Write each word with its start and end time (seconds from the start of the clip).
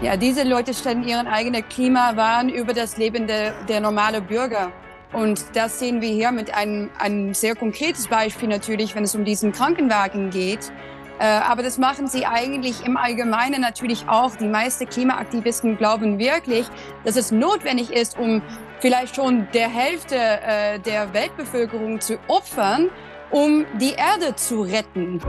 Ja, 0.00 0.16
diese 0.16 0.44
Leute 0.44 0.74
stellen 0.74 1.02
ihren 1.02 1.26
eigenen 1.26 1.68
Klimawahn 1.68 2.48
über 2.50 2.72
das 2.72 2.98
Leben 2.98 3.26
der, 3.26 3.52
der 3.64 3.80
normalen 3.80 4.24
Bürger. 4.24 4.70
Und 5.12 5.44
das 5.54 5.80
sehen 5.80 6.00
wir 6.00 6.10
hier 6.10 6.30
mit 6.30 6.54
einem, 6.54 6.90
einem 6.98 7.34
sehr 7.34 7.56
konkretes 7.56 8.06
Beispiel 8.06 8.48
natürlich, 8.48 8.94
wenn 8.94 9.02
es 9.02 9.16
um 9.16 9.24
diesen 9.24 9.50
Krankenwagen 9.50 10.30
geht. 10.30 10.70
Äh, 11.18 11.24
aber 11.24 11.64
das 11.64 11.78
machen 11.78 12.06
sie 12.06 12.26
eigentlich 12.26 12.86
im 12.86 12.96
Allgemeinen 12.96 13.60
natürlich 13.60 14.08
auch. 14.08 14.36
Die 14.36 14.46
meisten 14.46 14.88
Klimaaktivisten 14.88 15.76
glauben 15.78 16.20
wirklich, 16.20 16.66
dass 17.04 17.16
es 17.16 17.32
notwendig 17.32 17.90
ist, 17.90 18.16
um 18.16 18.40
vielleicht 18.78 19.16
schon 19.16 19.48
der 19.52 19.68
Hälfte 19.68 20.14
äh, 20.14 20.78
der 20.78 21.12
Weltbevölkerung 21.12 22.00
zu 22.00 22.18
opfern, 22.28 22.88
um 23.32 23.66
die 23.80 23.94
Erde 23.94 24.36
zu 24.36 24.62
retten. 24.62 25.20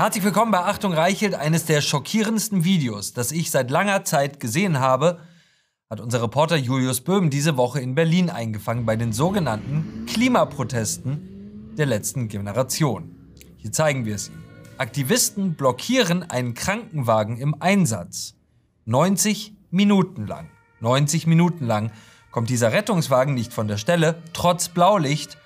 Herzlich 0.00 0.24
willkommen 0.24 0.50
bei 0.50 0.60
Achtung 0.60 0.94
Reichelt, 0.94 1.34
eines 1.34 1.66
der 1.66 1.82
schockierendsten 1.82 2.64
Videos, 2.64 3.12
das 3.12 3.32
ich 3.32 3.50
seit 3.50 3.70
langer 3.70 4.02
Zeit 4.02 4.40
gesehen 4.40 4.80
habe, 4.80 5.20
hat 5.90 6.00
unser 6.00 6.22
Reporter 6.22 6.56
Julius 6.56 7.02
Böhm 7.02 7.28
diese 7.28 7.58
Woche 7.58 7.82
in 7.82 7.94
Berlin 7.94 8.30
eingefangen 8.30 8.86
bei 8.86 8.96
den 8.96 9.12
sogenannten 9.12 10.06
Klimaprotesten 10.06 11.74
der 11.76 11.84
letzten 11.84 12.28
Generation. 12.28 13.14
Hier 13.58 13.72
zeigen 13.72 14.06
wir 14.06 14.14
es 14.14 14.28
Ihnen. 14.28 14.42
Aktivisten 14.78 15.52
blockieren 15.52 16.22
einen 16.22 16.54
Krankenwagen 16.54 17.36
im 17.36 17.60
Einsatz. 17.60 18.36
90 18.86 19.52
Minuten 19.70 20.26
lang. 20.26 20.48
90 20.80 21.26
Minuten 21.26 21.66
lang 21.66 21.92
kommt 22.30 22.48
dieser 22.48 22.72
Rettungswagen 22.72 23.34
nicht 23.34 23.52
von 23.52 23.68
der 23.68 23.76
Stelle, 23.76 24.22
trotz 24.32 24.70
Blaulicht, 24.70 25.36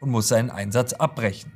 und 0.00 0.10
muss 0.10 0.26
seinen 0.26 0.50
Einsatz 0.50 0.94
abbrechen. 0.94 1.52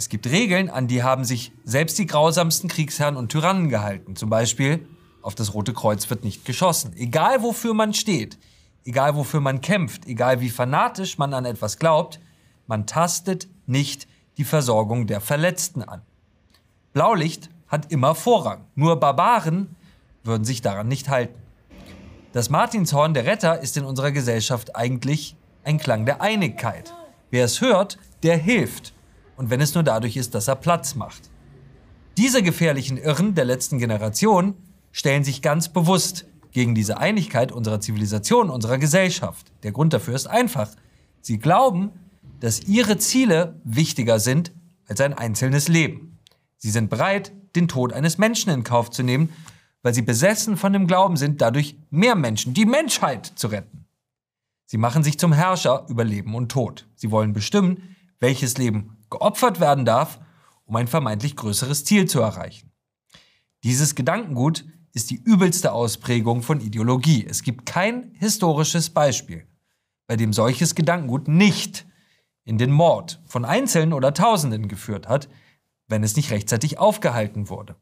Es 0.00 0.08
gibt 0.08 0.26
Regeln, 0.28 0.70
an 0.70 0.88
die 0.88 1.02
haben 1.02 1.26
sich 1.26 1.52
selbst 1.62 1.98
die 1.98 2.06
grausamsten 2.06 2.70
Kriegsherren 2.70 3.18
und 3.18 3.28
Tyrannen 3.28 3.68
gehalten. 3.68 4.16
Zum 4.16 4.30
Beispiel, 4.30 4.88
auf 5.20 5.34
das 5.34 5.52
Rote 5.52 5.74
Kreuz 5.74 6.08
wird 6.08 6.24
nicht 6.24 6.46
geschossen. 6.46 6.94
Egal 6.96 7.42
wofür 7.42 7.74
man 7.74 7.92
steht, 7.92 8.38
egal 8.86 9.14
wofür 9.14 9.40
man 9.40 9.60
kämpft, 9.60 10.06
egal 10.06 10.40
wie 10.40 10.48
fanatisch 10.48 11.18
man 11.18 11.34
an 11.34 11.44
etwas 11.44 11.78
glaubt, 11.78 12.18
man 12.66 12.86
tastet 12.86 13.46
nicht 13.66 14.08
die 14.38 14.44
Versorgung 14.44 15.06
der 15.06 15.20
Verletzten 15.20 15.82
an. 15.82 16.00
Blaulicht 16.94 17.50
hat 17.68 17.92
immer 17.92 18.14
Vorrang. 18.14 18.64
Nur 18.74 18.98
Barbaren 18.98 19.76
würden 20.24 20.46
sich 20.46 20.62
daran 20.62 20.88
nicht 20.88 21.10
halten. 21.10 21.38
Das 22.32 22.48
Martinshorn 22.48 23.12
der 23.12 23.26
Retter 23.26 23.60
ist 23.60 23.76
in 23.76 23.84
unserer 23.84 24.12
Gesellschaft 24.12 24.74
eigentlich 24.76 25.36
ein 25.62 25.76
Klang 25.76 26.06
der 26.06 26.22
Einigkeit. 26.22 26.94
Wer 27.28 27.44
es 27.44 27.60
hört, 27.60 27.98
der 28.22 28.38
hilft 28.38 28.94
und 29.40 29.48
wenn 29.48 29.62
es 29.62 29.72
nur 29.72 29.82
dadurch 29.82 30.18
ist, 30.18 30.34
dass 30.34 30.48
er 30.48 30.54
Platz 30.54 30.94
macht. 30.96 31.30
Diese 32.18 32.42
gefährlichen 32.42 32.98
Irren 32.98 33.34
der 33.34 33.46
letzten 33.46 33.78
Generation 33.78 34.54
stellen 34.92 35.24
sich 35.24 35.40
ganz 35.40 35.70
bewusst 35.70 36.26
gegen 36.52 36.74
diese 36.74 36.98
Einigkeit 36.98 37.50
unserer 37.50 37.80
Zivilisation, 37.80 38.50
unserer 38.50 38.76
Gesellschaft. 38.76 39.50
Der 39.62 39.72
Grund 39.72 39.94
dafür 39.94 40.14
ist 40.14 40.26
einfach. 40.26 40.68
Sie 41.22 41.38
glauben, 41.38 41.90
dass 42.40 42.64
ihre 42.64 42.98
Ziele 42.98 43.58
wichtiger 43.64 44.20
sind 44.20 44.52
als 44.86 45.00
ein 45.00 45.14
einzelnes 45.14 45.68
Leben. 45.68 46.18
Sie 46.58 46.70
sind 46.70 46.90
bereit, 46.90 47.32
den 47.56 47.66
Tod 47.66 47.94
eines 47.94 48.18
Menschen 48.18 48.52
in 48.52 48.62
Kauf 48.62 48.90
zu 48.90 49.02
nehmen, 49.02 49.30
weil 49.82 49.94
sie 49.94 50.02
besessen 50.02 50.58
von 50.58 50.74
dem 50.74 50.86
Glauben 50.86 51.16
sind, 51.16 51.40
dadurch 51.40 51.78
mehr 51.88 52.14
Menschen, 52.14 52.52
die 52.52 52.66
Menschheit 52.66 53.32
zu 53.36 53.46
retten. 53.46 53.86
Sie 54.66 54.76
machen 54.76 55.02
sich 55.02 55.18
zum 55.18 55.32
Herrscher 55.32 55.86
über 55.88 56.04
Leben 56.04 56.34
und 56.34 56.52
Tod. 56.52 56.86
Sie 56.94 57.10
wollen 57.10 57.32
bestimmen, 57.32 57.96
welches 58.18 58.58
Leben 58.58 58.98
geopfert 59.10 59.60
werden 59.60 59.84
darf, 59.84 60.20
um 60.64 60.76
ein 60.76 60.88
vermeintlich 60.88 61.36
größeres 61.36 61.84
Ziel 61.84 62.06
zu 62.06 62.20
erreichen. 62.20 62.70
Dieses 63.64 63.94
Gedankengut 63.94 64.64
ist 64.92 65.10
die 65.10 65.22
übelste 65.22 65.72
Ausprägung 65.72 66.42
von 66.42 66.60
Ideologie. 66.60 67.26
Es 67.28 67.42
gibt 67.42 67.66
kein 67.66 68.12
historisches 68.14 68.90
Beispiel, 68.90 69.46
bei 70.06 70.16
dem 70.16 70.32
solches 70.32 70.74
Gedankengut 70.74 71.28
nicht 71.28 71.86
in 72.44 72.58
den 72.58 72.72
Mord 72.72 73.20
von 73.26 73.44
Einzelnen 73.44 73.92
oder 73.92 74.14
Tausenden 74.14 74.68
geführt 74.68 75.08
hat, 75.08 75.28
wenn 75.88 76.02
es 76.02 76.16
nicht 76.16 76.30
rechtzeitig 76.30 76.78
aufgehalten 76.78 77.48
wurde. 77.48 77.76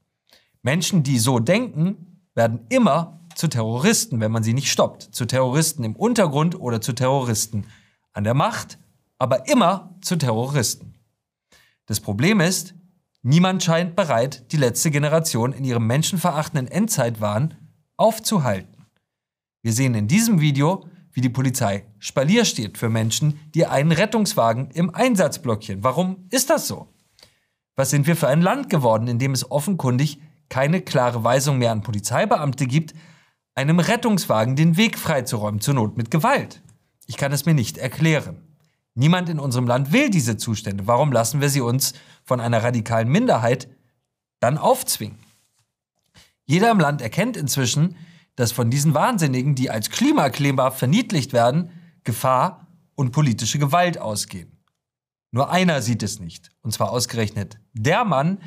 Menschen, 0.63 1.03
die 1.03 1.19
so 1.19 1.39
denken, 1.39 2.23
werden 2.35 2.67
immer 2.69 3.21
zu 3.35 3.49
Terroristen, 3.49 4.21
wenn 4.21 4.33
man 4.33 4.43
sie 4.43 4.55
nicht 4.55 4.71
stoppt. 4.71 5.03
Zu 5.15 5.25
Terroristen 5.25 5.85
im 5.85 5.95
Untergrund 5.95 6.59
oder 6.59 6.81
zu 6.81 6.93
Terroristen 6.93 7.67
an 8.13 8.25
der 8.25 8.35
Macht, 8.35 8.79
aber 9.19 9.49
immer 9.49 9.97
zu 10.01 10.17
Terroristen. 10.17 10.98
Das 11.89 12.01
Problem 12.01 12.41
ist, 12.41 12.75
niemand 13.23 13.63
scheint 13.65 13.97
bereit, 13.97 14.53
die 14.53 14.59
letzte 14.59 14.91
Generation 14.91 15.53
in 15.53 15.65
ihrem 15.65 15.87
menschenverachtenden 15.87 16.69
Endzeitwahn 16.69 17.55
aufzuhalten. 17.97 18.85
Wir 19.63 19.73
sehen 19.73 19.95
in 19.95 20.07
diesem 20.07 20.39
Video, 20.39 20.87
wie 21.13 21.23
die 21.23 21.31
Polizei 21.31 21.87
Spalier 21.99 22.45
steht 22.45 22.77
für 22.77 22.91
Menschen, 22.91 23.41
die 23.55 23.65
einen 23.65 23.91
Rettungswagen 23.91 24.71
im 24.73 24.95
Einsatz 24.95 25.39
blockieren. 25.39 25.83
Warum 25.83 26.27
ist 26.31 26.51
das 26.51 26.69
so? 26.69 26.93
Was 27.75 27.89
sind 27.89 28.07
wir 28.07 28.17
für 28.17 28.29
ein 28.29 28.43
Land 28.43 28.69
geworden, 28.69 29.09
in 29.09 29.19
dem 29.19 29.33
es 29.33 29.51
offenkundig 29.51 30.21
keine 30.51 30.83
klare 30.83 31.25
Weisung 31.25 31.57
mehr 31.57 31.73
an 31.73 31.81
Polizeibeamte 31.81 32.67
gibt, 32.67 32.93
einem 33.55 33.81
Rettungswagen 33.81 34.57
den 34.57 34.77
Weg 34.77 34.99
freizuräumen, 34.99 35.63
zur 35.63 35.73
Not 35.73 35.97
mit 35.97 36.11
Gewalt? 36.11 36.61
Ich 37.07 37.17
kann 37.17 37.33
es 37.33 37.47
mir 37.47 37.55
nicht 37.55 37.79
erklären. 37.79 38.48
Niemand 38.99 39.29
in 39.29 39.39
unserem 39.39 39.69
Land 39.69 39.93
will 39.93 40.11
diese 40.11 40.39
Zustände. 40.39 40.89
Warum 40.89 41.13
lassen 41.13 41.41
wir 41.41 41.51
sie 41.51 41.61
uns 41.61 41.95
von 42.25 42.41
einer 42.41 42.65
radikalen 42.65 43.09
Minderheit 43.09 43.69
dann 44.41 44.59
aufzwingen? 44.59 45.21
Jeder 46.47 46.73
im 46.73 46.81
Land 46.81 47.01
erkennt 47.01 47.37
inzwischen, 47.37 47.95
dass 48.35 48.51
von 48.51 48.71
diesen 48.71 48.95
Wahnsinnigen, 48.95 49.55
die 49.55 49.71
als 49.71 49.91
klimakleber 49.91 50.73
verniedlicht 50.73 51.33
werden, 51.33 51.71
Gefahr 52.03 52.67
und 52.97 53.13
politische 53.13 53.61
Gewalt 53.61 53.99
ausgehen. 53.99 54.59
Nur 55.31 55.49
einer 55.53 55.81
sieht 55.81 56.03
es 56.03 56.19
nicht, 56.19 56.51
und 56.63 56.73
zwar 56.73 56.91
ausgerechnet 56.91 57.61
der 57.75 58.05
Mann, 58.05 58.39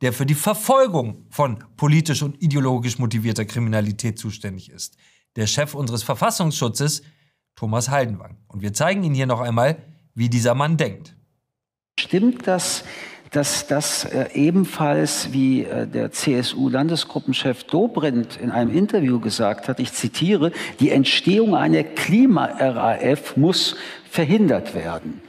der 0.00 0.14
für 0.14 0.24
die 0.24 0.34
Verfolgung 0.34 1.26
von 1.28 1.62
politisch 1.76 2.22
und 2.22 2.42
ideologisch 2.42 2.98
motivierter 2.98 3.44
Kriminalität 3.44 4.18
zuständig 4.18 4.70
ist, 4.70 4.96
der 5.36 5.46
Chef 5.46 5.74
unseres 5.74 6.02
Verfassungsschutzes, 6.02 7.02
Thomas 7.56 7.90
Haldenwang. 7.90 8.38
Und 8.46 8.62
wir 8.62 8.72
zeigen 8.72 9.02
Ihnen 9.02 9.14
hier 9.14 9.26
noch 9.26 9.40
einmal, 9.40 9.82
wie 10.18 10.28
dieser 10.28 10.54
Mann 10.54 10.76
denkt. 10.76 11.14
Stimmt 11.98 12.46
das, 12.46 12.84
dass 13.30 13.66
das 13.66 14.04
äh, 14.04 14.30
ebenfalls, 14.34 15.32
wie 15.32 15.64
äh, 15.64 15.86
der 15.86 16.10
CSU-Landesgruppenchef 16.10 17.64
Dobrindt 17.64 18.36
in 18.36 18.50
einem 18.50 18.74
Interview 18.74 19.20
gesagt 19.20 19.68
hat, 19.68 19.80
ich 19.80 19.92
zitiere, 19.92 20.50
die 20.80 20.90
Entstehung 20.90 21.54
einer 21.54 21.84
Klima-RAF 21.84 23.36
muss 23.36 23.76
verhindert 24.10 24.74
werden. 24.74 25.20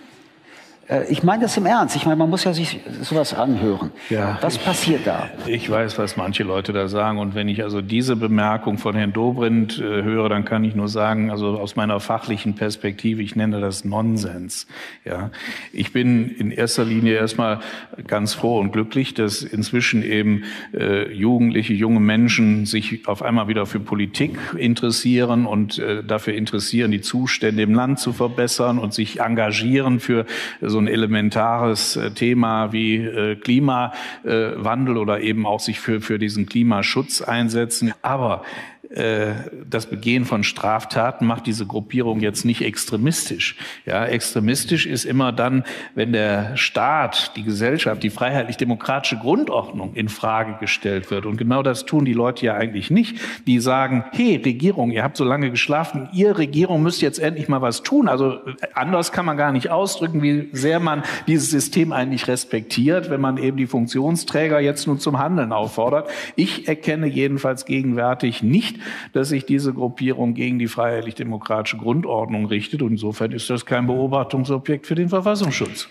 Äh, 0.89 1.05
ich 1.09 1.23
meine 1.23 1.44
das 1.44 1.55
im 1.57 1.66
Ernst. 1.66 1.95
Ich 1.95 2.05
meine, 2.05 2.17
man 2.17 2.29
muss 2.29 2.44
ja 2.44 2.53
sich 2.53 2.79
sowas 3.01 3.33
anhören. 3.33 3.91
Ja, 4.09 4.38
was 4.41 4.55
ich, 4.55 4.66
passiert 4.66 5.05
da? 5.05 5.29
Ich 5.45 5.69
weiß, 5.69 5.97
was 5.97 6.17
manche 6.17 6.44
Leute 6.44 6.73
da 6.73 6.88
sagen. 6.88 7.19
Und 7.19 7.35
wenn 7.35 7.47
ich 7.47 7.63
also 7.63 7.81
diese 7.81 8.16
Bemerkung 8.16 8.77
von 8.77 8.95
Herrn 8.95 9.13
Dobrindt 9.13 9.79
äh, 9.79 10.03
höre, 10.03 10.29
dann 10.29 10.45
kann 10.45 10.63
ich 10.63 10.75
nur 10.75 10.88
sagen, 10.88 11.31
also 11.31 11.59
aus 11.59 11.75
meiner 11.75 12.00
fachlichen 12.00 12.55
Perspektive, 12.55 13.22
ich 13.22 13.35
nenne 13.35 13.61
das 13.61 13.85
Nonsens. 13.85 14.67
Ja, 15.05 15.29
ich 15.72 15.94
bin 15.94 16.29
in 16.29 16.51
erster 16.51 16.85
Linie 16.85 17.16
erstmal 17.16 17.59
ganz 18.07 18.33
froh 18.33 18.59
und 18.59 18.71
glücklich, 18.71 19.13
dass 19.13 19.44
inzwischen 19.44 20.03
eben 20.03 20.44
äh, 20.73 21.11
Jugendliche, 21.13 21.73
junge 21.73 22.00
Menschen 22.00 22.66
sich 22.66 23.07
auf 23.07 23.21
einmal 23.21 23.47
wieder 23.47 23.66
für 23.66 23.79
Politik 23.79 24.38
interessieren 24.57 25.45
und 25.45 25.77
äh, 25.77 26.03
dafür 26.03 26.33
interessieren, 26.33 26.91
die 26.91 27.01
Zustände 27.01 27.61
im 27.61 27.73
Land 27.73 28.00
zu 28.00 28.13
verbessern 28.13 28.80
und 28.80 28.94
sich 28.94 29.19
engagieren 29.19 30.00
für 30.00 30.25
so 30.62 30.79
ein 30.80 30.88
elementares 30.88 31.96
äh, 31.96 32.12
Thema 32.12 32.72
wie 32.72 32.98
äh, 32.98 33.36
Klimawandel 33.36 34.98
oder 34.98 35.22
eben 35.22 35.46
auch 35.46 35.60
sich 35.60 35.80
für, 35.80 36.02
für 36.02 36.20
diesen 36.20 36.46
Klimaschutz 36.46 37.22
einsetzen. 37.22 37.94
Aber 38.02 38.44
das 38.89 39.86
Begehen 39.86 40.25
von 40.25 40.44
Straftaten 40.44 41.27
macht 41.27 41.45
diese 41.45 41.68
Gruppierung 41.68 42.21
jetzt 42.21 42.44
nicht 42.44 42.62
extremistisch. 42.62 43.56
Ja, 43.86 44.06
extremistisch 44.06 44.88
ist 44.88 45.06
immer 45.06 45.31
dann, 45.31 45.63
wenn 45.94 46.12
der 46.12 46.57
Staat, 46.57 47.33
die 47.36 47.44
Gesellschaft, 47.44 48.01
die 48.01 48.09
freiheitlich-demokratische 48.09 49.18
Grundordnung 49.18 49.94
in 49.94 50.09
Frage 50.09 50.56
gestellt 50.59 51.12
wird. 51.12 51.27
Und 51.27 51.38
genau 51.38 51.62
das 51.62 51.86
tun 51.86 52.03
die 52.03 52.13
Leute 52.13 52.47
ja 52.47 52.56
eigentlich 52.56 52.89
nicht. 52.89 53.19
Die 53.45 53.59
sagen, 53.59 54.06
hey, 54.12 54.41
Regierung, 54.44 54.89
ihr 54.89 55.03
habt 55.03 55.18
so 55.18 55.24
lange 55.24 55.51
geschlafen, 55.51 56.09
ihr 56.12 56.39
Regierung 56.39 56.81
müsst 56.81 57.03
jetzt 57.03 57.19
endlich 57.19 57.47
mal 57.47 57.62
was 57.62 57.83
tun. 57.83 58.07
Also 58.07 58.33
äh, 58.33 58.39
anders 58.74 59.12
kann 59.12 59.25
man 59.25 59.38
gar 59.38 59.51
nicht 59.51 59.69
ausdrücken, 59.69 60.24
wie 60.24 60.50
sehr 60.51 60.80
man 60.80 61.03
dieses 61.27 61.51
System 61.51 61.92
eigentlich 61.92 62.27
respektiert, 62.27 63.12
wenn 63.12 63.21
man 63.21 63.38
eben 63.38 63.57
die 63.57 63.68
Funktionsträger 63.68 64.59
jetzt 64.59 64.88
nun 64.88 65.00
zum 65.00 65.19
Handeln 65.19 65.53
auffordert. 65.53 66.09
Ich 66.35 66.68
erkenne 66.68 67.06
jedenfalls 67.06 67.65
gegenwärtig 67.65 68.42
nicht 68.42 68.79
nicht, 68.80 69.16
dass 69.16 69.30
sich 69.30 69.46
diese 69.46 69.74
Gruppierung 69.74 70.34
gegen 70.34 70.60
die 70.60 70.68
freiheitlich-demokratische 70.68 71.78
Grundordnung 71.78 72.46
richtet. 72.46 72.81
Und 72.81 72.92
insofern 72.92 73.31
ist 73.31 73.50
das 73.50 73.66
kein 73.66 73.88
Beobachtungsobjekt 73.88 74.88
für 74.88 74.96
den 74.96 75.10
Verfassungsschutz. 75.10 75.88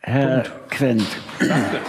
Herr 0.00 0.42
Punkt. 0.42 0.70
Quent. 0.70 1.06
Danke. 1.40 1.80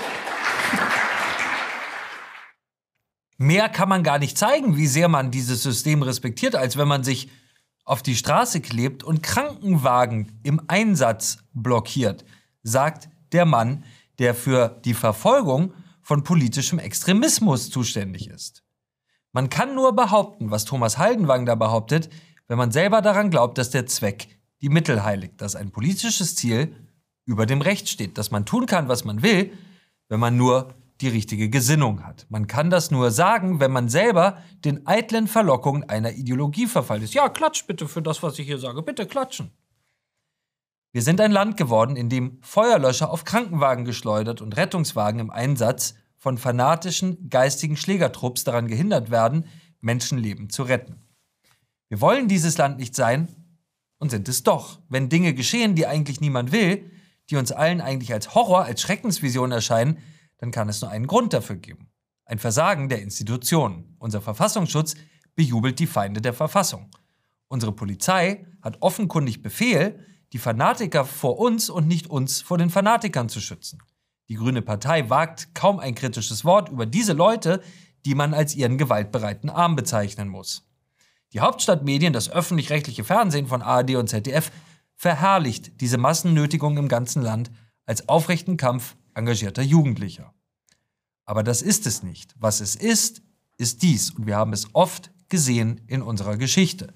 Mehr 3.39 3.69
kann 3.69 3.87
man 3.87 4.01
gar 4.01 4.17
nicht 4.17 4.37
zeigen, 4.37 4.77
wie 4.77 4.87
sehr 4.87 5.07
man 5.07 5.29
dieses 5.29 5.61
System 5.61 6.01
respektiert, 6.01 6.55
als 6.55 6.75
wenn 6.75 6.87
man 6.87 7.03
sich 7.03 7.29
auf 7.85 8.01
die 8.01 8.15
Straße 8.15 8.61
klebt 8.61 9.03
und 9.03 9.21
Krankenwagen 9.21 10.39
im 10.43 10.59
Einsatz 10.67 11.37
blockiert, 11.53 12.25
sagt 12.63 13.09
der 13.31 13.45
Mann, 13.45 13.83
der 14.17 14.33
für 14.33 14.81
die 14.83 14.95
Verfolgung 14.95 15.73
von 16.01 16.23
politischem 16.23 16.79
Extremismus 16.79 17.69
zuständig 17.69 18.27
ist. 18.29 18.63
Man 19.37 19.51
kann 19.51 19.75
nur 19.75 19.95
behaupten, 19.95 20.49
was 20.49 20.65
Thomas 20.65 20.97
Haldenwang 20.97 21.45
da 21.45 21.53
behauptet, 21.53 22.09
wenn 22.47 22.57
man 22.57 22.71
selber 22.71 23.03
daran 23.03 23.29
glaubt, 23.29 23.59
dass 23.59 23.69
der 23.69 23.85
Zweck 23.85 24.29
die 24.63 24.69
Mittel 24.69 25.03
heiligt, 25.03 25.39
dass 25.41 25.55
ein 25.55 25.69
politisches 25.69 26.35
Ziel 26.35 26.75
über 27.23 27.45
dem 27.45 27.61
Recht 27.61 27.87
steht, 27.87 28.17
dass 28.17 28.31
man 28.31 28.47
tun 28.47 28.65
kann, 28.65 28.87
was 28.87 29.05
man 29.05 29.21
will, 29.21 29.51
wenn 30.09 30.19
man 30.19 30.37
nur 30.37 30.73
die 31.01 31.09
richtige 31.09 31.51
Gesinnung 31.51 32.03
hat. 32.03 32.25
Man 32.29 32.47
kann 32.47 32.71
das 32.71 32.89
nur 32.89 33.11
sagen, 33.11 33.59
wenn 33.59 33.71
man 33.71 33.89
selber 33.89 34.41
den 34.65 34.87
eitlen 34.87 35.27
Verlockungen 35.27 35.87
einer 35.87 36.13
Ideologie 36.13 36.65
verfallen 36.65 37.03
ist. 37.03 37.13
Ja, 37.13 37.29
klatscht 37.29 37.67
bitte 37.67 37.87
für 37.87 38.01
das, 38.01 38.23
was 38.23 38.39
ich 38.39 38.47
hier 38.47 38.57
sage. 38.57 38.81
Bitte 38.81 39.05
klatschen. 39.05 39.51
Wir 40.93 41.03
sind 41.03 41.21
ein 41.21 41.31
Land 41.31 41.57
geworden, 41.57 41.95
in 41.95 42.09
dem 42.09 42.39
Feuerlöscher 42.41 43.11
auf 43.11 43.23
Krankenwagen 43.23 43.85
geschleudert 43.85 44.41
und 44.41 44.57
Rettungswagen 44.57 45.19
im 45.19 45.29
Einsatz 45.29 45.93
von 46.17 46.37
fanatischen 46.37 47.29
geistigen 47.29 47.77
Schlägertrupps 47.77 48.43
daran 48.43 48.67
gehindert 48.67 49.11
werden, 49.11 49.45
Menschenleben 49.79 50.49
zu 50.49 50.63
retten. 50.63 51.07
Wir 51.89 52.01
wollen 52.01 52.27
dieses 52.27 52.57
Land 52.57 52.77
nicht 52.77 52.95
sein 52.95 53.27
und 53.99 54.09
sind 54.09 54.27
es 54.27 54.43
doch. 54.43 54.81
Wenn 54.89 55.09
Dinge 55.09 55.33
geschehen, 55.33 55.75
die 55.75 55.87
eigentlich 55.87 56.19
niemand 56.19 56.51
will, 56.51 56.91
die 57.29 57.35
uns 57.35 57.51
allen 57.51 57.81
eigentlich 57.81 58.13
als 58.13 58.35
Horror, 58.35 58.65
als 58.65 58.81
Schreckensvision 58.81 59.51
erscheinen, 59.51 59.99
dann 60.37 60.51
kann 60.51 60.69
es 60.69 60.81
nur 60.81 60.91
einen 60.91 61.07
Grund 61.07 61.33
dafür 61.33 61.55
geben. 61.57 61.89
Ein 62.25 62.39
Versagen 62.39 62.89
der 62.89 63.01
Institutionen. 63.01 63.95
Unser 63.99 64.21
Verfassungsschutz 64.21 64.95
bejubelt 65.35 65.79
die 65.79 65.87
Feinde 65.87 66.21
der 66.21 66.33
Verfassung. 66.33 66.89
Unsere 67.47 67.71
Polizei 67.71 68.45
hat 68.61 68.81
offenkundig 68.81 69.41
Befehl, 69.41 70.05
die 70.33 70.39
Fanatiker 70.39 71.05
vor 71.05 71.39
uns 71.39 71.69
und 71.69 71.87
nicht 71.87 72.07
uns 72.07 72.41
vor 72.41 72.57
den 72.57 72.69
Fanatikern 72.69 73.29
zu 73.29 73.39
schützen. 73.39 73.79
Die 74.29 74.35
Grüne 74.35 74.61
Partei 74.61 75.09
wagt 75.09 75.55
kaum 75.55 75.79
ein 75.79 75.95
kritisches 75.95 76.43
Wort 76.43 76.69
über 76.69 76.85
diese 76.85 77.13
Leute, 77.13 77.61
die 78.05 78.15
man 78.15 78.33
als 78.33 78.55
ihren 78.55 78.77
gewaltbereiten 78.77 79.49
Arm 79.49 79.75
bezeichnen 79.75 80.27
muss. 80.27 80.67
Die 81.33 81.39
Hauptstadtmedien, 81.39 82.13
das 82.13 82.29
öffentlich-rechtliche 82.29 83.03
Fernsehen 83.03 83.47
von 83.47 83.61
ARD 83.61 83.95
und 83.95 84.07
ZDF, 84.07 84.51
verherrlicht 84.95 85.79
diese 85.81 85.97
Massennötigung 85.97 86.77
im 86.77 86.87
ganzen 86.87 87.21
Land 87.21 87.51
als 87.85 88.09
aufrechten 88.09 88.57
Kampf 88.57 88.95
engagierter 89.13 89.61
Jugendlicher. 89.61 90.33
Aber 91.25 91.43
das 91.43 91.61
ist 91.61 91.85
es 91.85 92.03
nicht. 92.03 92.33
Was 92.37 92.61
es 92.61 92.75
ist, 92.75 93.21
ist 93.57 93.83
dies. 93.83 94.11
Und 94.11 94.25
wir 94.27 94.37
haben 94.37 94.53
es 94.53 94.73
oft 94.73 95.11
gesehen 95.29 95.81
in 95.87 96.01
unserer 96.01 96.37
Geschichte. 96.37 96.93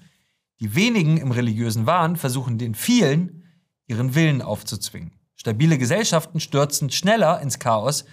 Die 0.60 0.74
wenigen 0.74 1.18
im 1.18 1.30
religiösen 1.30 1.86
Wahn 1.86 2.16
versuchen 2.16 2.56
den 2.56 2.74
vielen, 2.74 3.44
ihren 3.86 4.14
Willen 4.14 4.42
aufzuzwingen. 4.42 5.12
Stabile 5.42 5.76
Gesellschaften 5.76 6.38
stürzen 6.38 6.88
schneller 6.88 7.40
ins 7.40 7.58
Chaos, 7.58 8.04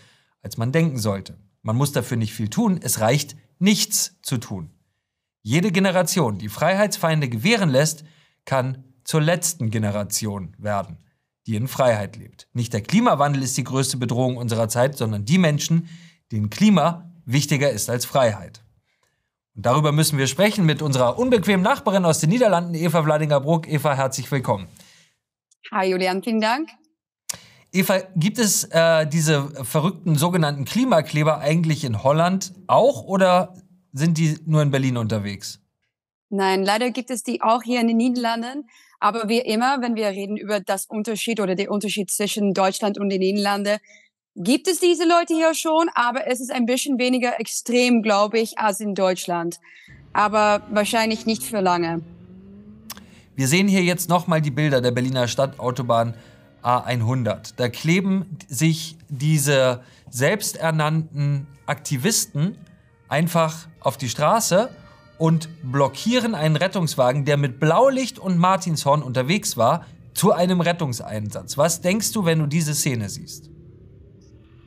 als 0.41 0.57
man 0.57 0.71
denken 0.71 0.97
sollte. 0.97 1.37
Man 1.61 1.75
muss 1.75 1.91
dafür 1.91 2.17
nicht 2.17 2.33
viel 2.33 2.49
tun, 2.49 2.79
es 2.81 3.01
reicht, 3.01 3.37
nichts 3.59 4.19
zu 4.23 4.39
tun. 4.39 4.71
Jede 5.43 5.71
Generation, 5.71 6.39
die 6.39 6.49
Freiheitsfeinde 6.49 7.29
gewähren 7.29 7.69
lässt, 7.69 8.03
kann 8.45 8.83
zur 9.03 9.21
letzten 9.21 9.69
Generation 9.69 10.55
werden 10.57 10.97
die 11.45 11.55
in 11.55 11.67
Freiheit 11.67 12.15
lebt. 12.15 12.47
Nicht 12.53 12.73
der 12.73 12.81
Klimawandel 12.81 13.43
ist 13.43 13.57
die 13.57 13.63
größte 13.63 13.97
Bedrohung 13.97 14.37
unserer 14.37 14.69
Zeit, 14.69 14.97
sondern 14.97 15.25
die 15.25 15.37
Menschen, 15.37 15.87
denen 16.31 16.49
Klima 16.49 17.11
wichtiger 17.25 17.69
ist 17.69 17.89
als 17.89 18.05
Freiheit. 18.05 18.63
Und 19.55 19.65
darüber 19.65 19.91
müssen 19.91 20.17
wir 20.17 20.27
sprechen 20.27 20.65
mit 20.65 20.81
unserer 20.81 21.19
unbequemen 21.19 21.63
Nachbarin 21.63 22.05
aus 22.05 22.19
den 22.19 22.29
Niederlanden, 22.29 22.73
Eva 22.73 23.03
Vladinger-Bruck. 23.03 23.67
Eva, 23.67 23.95
herzlich 23.95 24.31
willkommen. 24.31 24.67
Hi 25.71 25.89
Julian, 25.89 26.23
vielen 26.23 26.41
Dank. 26.41 26.69
Eva, 27.71 27.99
gibt 28.15 28.39
es 28.39 28.63
äh, 28.65 29.05
diese 29.05 29.49
verrückten 29.63 30.15
sogenannten 30.15 30.65
Klimakleber 30.65 31.39
eigentlich 31.39 31.83
in 31.83 32.03
Holland 32.03 32.53
auch 32.67 33.03
oder 33.03 33.53
sind 33.93 34.17
die 34.17 34.37
nur 34.45 34.61
in 34.61 34.71
Berlin 34.71 34.97
unterwegs? 34.97 35.59
Nein, 36.29 36.63
leider 36.63 36.91
gibt 36.91 37.09
es 37.09 37.23
die 37.23 37.41
auch 37.41 37.63
hier 37.63 37.81
in 37.81 37.87
den 37.87 37.97
Niederlanden. 37.97 38.69
Aber 38.99 39.29
wie 39.29 39.39
immer, 39.39 39.81
wenn 39.81 39.95
wir 39.95 40.07
reden 40.07 40.35
über 40.35 40.59
das 40.59 40.85
Unterschied 40.85 41.39
oder 41.39 41.55
den 41.55 41.69
Unterschied 41.69 42.11
zwischen 42.11 42.53
Deutschland 42.53 42.97
und 42.97 43.09
den 43.09 43.19
Niederlanden, 43.19 43.77
gibt 44.35 44.67
es 44.67 44.79
diese 44.79 45.07
Leute 45.07 45.33
hier 45.33 45.53
schon, 45.53 45.89
aber 45.95 46.27
es 46.27 46.39
ist 46.39 46.51
ein 46.51 46.65
bisschen 46.65 46.99
weniger 46.99 47.39
extrem, 47.39 48.01
glaube 48.01 48.39
ich, 48.39 48.57
als 48.57 48.79
in 48.79 48.95
Deutschland. 48.95 49.59
Aber 50.13 50.63
wahrscheinlich 50.71 51.25
nicht 51.25 51.43
für 51.43 51.61
lange. 51.61 52.01
Wir 53.35 53.47
sehen 53.47 53.67
hier 53.67 53.83
jetzt 53.83 54.09
nochmal 54.09 54.41
die 54.41 54.51
Bilder 54.51 54.81
der 54.81 54.91
Berliner 54.91 55.27
Stadtautobahn 55.27 56.13
A100. 56.63 57.53
Da 57.55 57.69
kleben 57.69 58.37
sich 58.47 58.97
diese 59.09 59.81
selbsternannten 60.09 61.47
Aktivisten 61.65 62.57
einfach 63.07 63.67
auf 63.79 63.97
die 63.97 64.09
Straße 64.09 64.69
und 65.17 65.49
blockieren 65.63 66.33
einen 66.35 66.55
Rettungswagen, 66.55 67.25
der 67.25 67.37
mit 67.37 67.59
Blaulicht 67.59 68.19
und 68.19 68.37
Martinshorn 68.37 69.03
unterwegs 69.03 69.57
war, 69.57 69.85
zu 70.13 70.31
einem 70.31 70.61
Rettungseinsatz. 70.61 71.57
Was 71.57 71.81
denkst 71.81 72.11
du, 72.11 72.25
wenn 72.25 72.39
du 72.39 72.45
diese 72.45 72.73
Szene 72.73 73.09
siehst? 73.09 73.49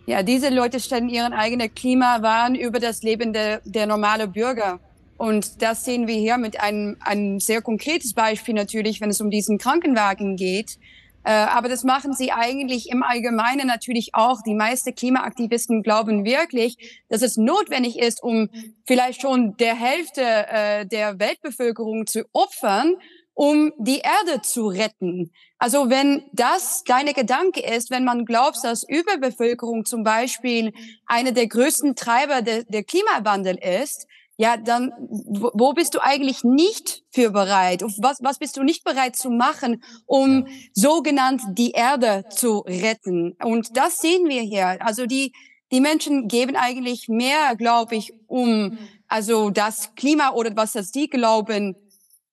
Ja, 0.06 0.22
diese 0.22 0.48
Leute 0.48 0.80
stellen 0.80 1.08
ihren 1.08 1.32
eigenen 1.32 1.74
Klimawahn 1.74 2.54
über 2.54 2.80
das 2.80 3.02
Leben 3.02 3.32
der, 3.32 3.60
der 3.64 3.86
normale 3.86 4.28
Bürger. 4.28 4.80
Und 5.16 5.62
das 5.62 5.84
sehen 5.84 6.06
wir 6.08 6.16
hier 6.16 6.36
mit 6.36 6.60
einem, 6.60 6.96
einem 7.00 7.38
sehr 7.38 7.62
konkretes 7.62 8.12
Beispiel 8.12 8.54
natürlich, 8.54 9.00
wenn 9.00 9.10
es 9.10 9.20
um 9.20 9.30
diesen 9.30 9.58
Krankenwagen 9.58 10.36
geht. 10.36 10.78
Äh, 11.24 11.32
aber 11.32 11.68
das 11.68 11.84
machen 11.84 12.12
sie 12.12 12.32
eigentlich 12.32 12.90
im 12.90 13.02
Allgemeinen 13.02 13.66
natürlich 13.66 14.14
auch. 14.14 14.42
Die 14.42 14.54
meisten 14.54 14.94
Klimaaktivisten 14.94 15.82
glauben 15.82 16.24
wirklich, 16.24 17.02
dass 17.08 17.22
es 17.22 17.36
notwendig 17.36 17.98
ist, 17.98 18.22
um 18.22 18.48
vielleicht 18.84 19.22
schon 19.22 19.56
der 19.56 19.74
Hälfte 19.74 20.22
äh, 20.22 20.86
der 20.86 21.18
Weltbevölkerung 21.18 22.06
zu 22.06 22.24
opfern, 22.32 22.96
um 23.34 23.72
die 23.78 24.00
Erde 24.00 24.42
zu 24.42 24.66
retten. 24.66 25.32
Also 25.58 25.88
wenn 25.88 26.24
das 26.32 26.82
deine 26.84 27.14
Gedanke 27.14 27.62
ist, 27.62 27.90
wenn 27.90 28.04
man 28.04 28.24
glaubt, 28.26 28.58
dass 28.62 28.86
Überbevölkerung 28.86 29.84
zum 29.84 30.04
Beispiel 30.04 30.72
eine 31.06 31.32
der 31.32 31.46
größten 31.46 31.94
Treiber 31.94 32.42
de, 32.42 32.64
der 32.68 32.84
Klimawandel 32.84 33.56
ist, 33.56 34.06
ja, 34.36 34.56
dann 34.56 34.92
wo 34.98 35.72
bist 35.72 35.94
du 35.94 36.02
eigentlich 36.02 36.42
nicht 36.42 37.04
für 37.10 37.30
bereit? 37.30 37.82
Was, 37.98 38.18
was 38.22 38.38
bist 38.38 38.56
du 38.56 38.62
nicht 38.62 38.82
bereit 38.82 39.14
zu 39.14 39.30
machen, 39.30 39.82
um 40.06 40.46
ja. 40.46 40.52
sogenannt 40.72 41.42
die 41.52 41.72
Erde 41.72 42.24
zu 42.30 42.60
retten? 42.60 43.36
Und 43.44 43.76
das 43.76 43.98
sehen 43.98 44.28
wir 44.28 44.42
hier. 44.42 44.84
Also 44.84 45.06
die, 45.06 45.32
die 45.70 45.80
Menschen 45.80 46.28
geben 46.28 46.56
eigentlich 46.56 47.08
mehr, 47.08 47.54
glaube 47.56 47.96
ich, 47.96 48.14
um 48.26 48.78
also 49.06 49.50
das 49.50 49.94
Klima 49.94 50.32
oder 50.32 50.56
was 50.56 50.72
das 50.72 50.90
die 50.90 51.08
glauben, 51.08 51.76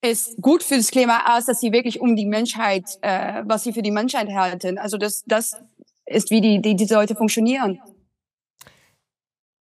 ist 0.01 0.41
gut 0.41 0.63
für 0.63 0.77
das 0.77 0.91
Klima, 0.91 1.23
als 1.25 1.45
dass 1.45 1.59
sie 1.59 1.73
wirklich 1.73 1.99
um 1.99 2.15
die 2.15 2.25
Menschheit, 2.25 2.85
äh, 3.01 3.43
was 3.45 3.63
sie 3.63 3.73
für 3.73 3.81
die 3.81 3.91
Menschheit 3.91 4.29
halten. 4.29 4.77
Also 4.77 4.97
das, 4.97 5.23
das 5.27 5.57
ist, 6.05 6.31
wie 6.31 6.41
die, 6.41 6.61
die 6.61 6.75
diese 6.75 6.95
Leute 6.95 7.15
funktionieren. 7.15 7.81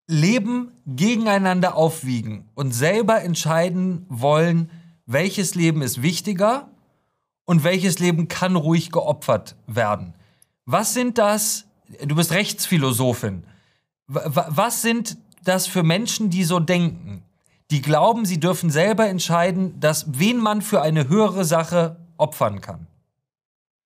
Leben 0.09 0.73
gegeneinander 0.87 1.77
aufwiegen 1.77 2.49
und 2.55 2.73
selber 2.73 3.23
entscheiden 3.23 4.07
wollen, 4.09 4.71
welches 5.05 5.55
Leben 5.55 5.83
ist 5.83 6.03
wichtiger 6.03 6.69
und 7.45 7.63
welches 7.63 7.99
Leben 7.99 8.27
kann 8.27 8.57
ruhig 8.57 8.91
geopfert 8.91 9.55
werden. 9.67 10.15
Was 10.65 10.95
sind 10.95 11.19
das, 11.19 11.67
du 12.05 12.17
bist 12.17 12.33
Rechtsphilosophin, 12.33 13.45
was 14.07 14.81
sind 14.81 15.19
das 15.45 15.67
für 15.67 15.83
Menschen, 15.83 16.31
die 16.31 16.45
so 16.45 16.59
denken? 16.59 17.23
Die 17.71 17.83
glauben, 17.83 18.25
sie 18.25 18.41
dürfen 18.41 18.71
selber 18.71 19.07
entscheiden, 19.09 19.79
dass 19.79 20.07
wen 20.19 20.39
man 20.39 20.63
für 20.63 20.81
eine 20.81 21.09
höhere 21.09 21.45
Sache 21.45 21.99
opfern 22.17 22.63
kann. 22.63 22.87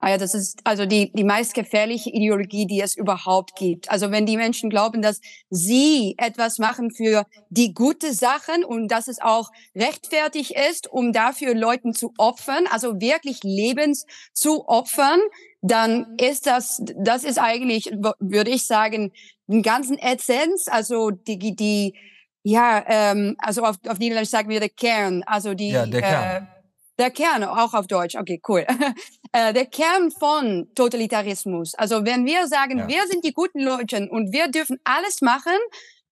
Ah 0.05 0.11
ja, 0.11 0.19
das 0.19 0.35
ist 0.35 0.59
also 0.65 0.85
die, 0.85 1.13
die 1.13 1.23
meist 1.23 1.55
gefährliche 1.55 2.11
Ideologie, 2.11 2.67
die 2.67 2.81
es 2.81 2.97
überhaupt 2.97 3.55
gibt. 3.55 3.89
Also 3.89 4.11
wenn 4.11 4.27
die 4.27 4.37
Menschen 4.37 4.69
glauben, 4.69 5.01
dass 5.01 5.21
sie 5.49 6.17
etwas 6.19 6.59
machen 6.59 6.91
für 6.91 7.25
die 7.51 7.73
gute 7.73 8.13
Sachen 8.13 8.65
und 8.65 8.89
dass 8.89 9.07
es 9.07 9.21
auch 9.21 9.53
rechtfertig 9.77 10.57
ist, 10.57 10.91
um 10.91 11.13
dafür 11.13 11.55
Leuten 11.55 11.95
zu 11.95 12.15
opfern, 12.19 12.65
also 12.69 13.01
wirklich 13.01 13.45
Lebens 13.45 14.05
zu 14.35 14.67
opfern, 14.67 15.21
dann 15.61 16.17
ist 16.19 16.49
das, 16.49 16.83
das 16.97 17.23
ist 17.23 17.39
eigentlich, 17.39 17.93
würde 18.19 18.51
ich 18.51 18.67
sagen, 18.67 19.13
den 19.47 19.63
ganzen 19.63 19.99
Essenz, 19.99 20.67
also 20.67 21.13
die, 21.13 21.55
die, 21.55 21.95
ja, 22.43 22.85
ähm, 22.89 23.37
also 23.39 23.63
auf, 23.63 23.77
auf 23.87 24.01
Niederländisch 24.01 24.31
sagen 24.31 24.49
wir 24.49 24.59
der 24.59 24.69
Kern, 24.69 25.23
also 25.27 25.55
die, 25.55 25.71
Ja, 25.71 25.87
der 25.87 26.03
Kern. 26.03 26.43
Äh, 26.43 26.62
der 26.99 27.11
Kern, 27.11 27.45
auch 27.45 27.75
auf 27.75 27.87
Deutsch, 27.87 28.17
okay, 28.17 28.41
cool. 28.49 28.67
äh, 29.33 29.53
der 29.53 29.67
Kern 29.67 30.11
von 30.11 30.69
Totalitarismus. 30.75 31.75
Also 31.75 32.05
wenn 32.05 32.27
wir 32.27 32.47
sagen, 32.49 32.79
Ja. 32.79 32.89
wir 32.89 33.07
sind 33.09 33.25
die 33.25 33.33
guten 33.33 33.61
Leute 33.61 34.09
und 34.11 34.33
wir 34.33 34.49
dürfen 34.49 34.79
alles 34.85 35.21
machen 35.23 35.57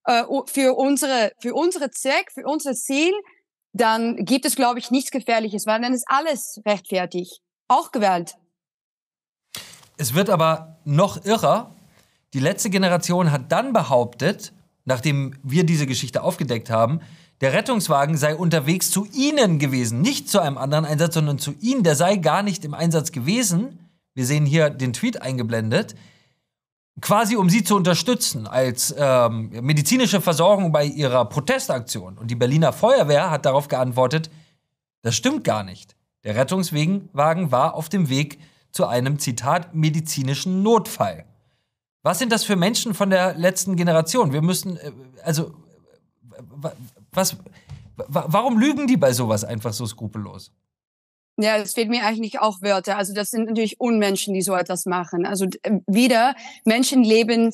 äh, 0.06 0.24
für 0.46 0.74
unsere, 0.76 1.32
für 1.40 1.54
unsere 1.54 1.90
Zweck, 1.90 2.32
für 2.32 2.44
unser 2.44 2.74
Ziel, 2.74 3.12
dann 3.72 4.16
gibt 4.24 4.46
es, 4.46 4.56
glaube 4.56 4.78
ich, 4.78 4.90
nichts 4.90 5.10
Gefährliches, 5.10 5.66
weil 5.66 5.80
dann 5.80 5.94
ist 5.94 6.04
alles 6.08 6.60
rechtfertigt. 6.66 7.40
Auch 7.68 7.92
Gewalt. 7.92 8.34
Es 9.96 10.14
wird 10.14 10.30
aber 10.30 10.78
noch 10.84 11.24
irrer. 11.24 11.76
Die 12.32 12.40
letzte 12.40 12.70
Generation 12.70 13.30
hat 13.30 13.52
dann 13.52 13.72
behauptet, 13.72 14.52
nachdem 14.84 15.38
wir 15.42 15.64
diese 15.64 15.86
Geschichte 15.86 16.22
aufgedeckt 16.22 16.70
haben, 16.70 17.00
der 17.40 17.52
Rettungswagen 17.52 18.16
sei 18.16 18.34
unterwegs 18.36 18.90
zu 18.90 19.06
ihnen 19.12 19.58
gewesen, 19.58 20.00
nicht 20.00 20.28
zu 20.28 20.40
einem 20.40 20.58
anderen 20.58 20.84
Einsatz, 20.84 21.14
sondern 21.14 21.38
zu 21.38 21.54
ihnen. 21.60 21.82
Der 21.82 21.96
sei 21.96 22.16
gar 22.16 22.42
nicht 22.42 22.64
im 22.64 22.74
Einsatz 22.74 23.12
gewesen. 23.12 23.78
Wir 24.14 24.26
sehen 24.26 24.44
hier 24.44 24.68
den 24.70 24.92
Tweet 24.92 25.22
eingeblendet. 25.22 25.94
Quasi 27.00 27.36
um 27.36 27.48
sie 27.48 27.64
zu 27.64 27.76
unterstützen 27.76 28.46
als 28.46 28.94
ähm, 28.98 29.48
medizinische 29.62 30.20
Versorgung 30.20 30.70
bei 30.70 30.84
ihrer 30.84 31.24
Protestaktion. 31.24 32.18
Und 32.18 32.30
die 32.30 32.34
Berliner 32.34 32.74
Feuerwehr 32.74 33.30
hat 33.30 33.46
darauf 33.46 33.68
geantwortet, 33.68 34.30
das 35.02 35.16
stimmt 35.16 35.44
gar 35.44 35.62
nicht. 35.62 35.96
Der 36.24 36.34
Rettungswagen 36.36 37.50
war 37.52 37.74
auf 37.74 37.88
dem 37.88 38.10
Weg 38.10 38.38
zu 38.70 38.86
einem, 38.86 39.18
Zitat, 39.18 39.74
medizinischen 39.74 40.62
Notfall. 40.62 41.24
Was 42.02 42.18
sind 42.18 42.32
das 42.32 42.44
für 42.44 42.56
Menschen 42.56 42.92
von 42.92 43.08
der 43.08 43.34
letzten 43.34 43.76
Generation? 43.76 44.34
Wir 44.34 44.42
müssen, 44.42 44.76
äh, 44.76 44.92
also, 45.24 45.54
wa- 46.50 46.74
was, 47.12 47.36
wa- 47.96 48.26
warum 48.28 48.58
lügen 48.58 48.86
die 48.86 48.96
bei 48.96 49.12
sowas 49.12 49.44
einfach 49.44 49.72
so 49.72 49.86
skrupellos? 49.86 50.52
Ja, 51.36 51.56
es 51.56 51.72
fehlt 51.74 51.88
mir 51.88 52.04
eigentlich 52.04 52.38
auch 52.40 52.60
Wörter. 52.60 52.96
Also 52.98 53.14
das 53.14 53.30
sind 53.30 53.46
natürlich 53.46 53.80
Unmenschen, 53.80 54.34
die 54.34 54.42
so 54.42 54.54
etwas 54.54 54.84
machen. 54.84 55.24
Also 55.24 55.46
äh, 55.62 55.80
wieder 55.86 56.34
Menschenleben. 56.64 57.52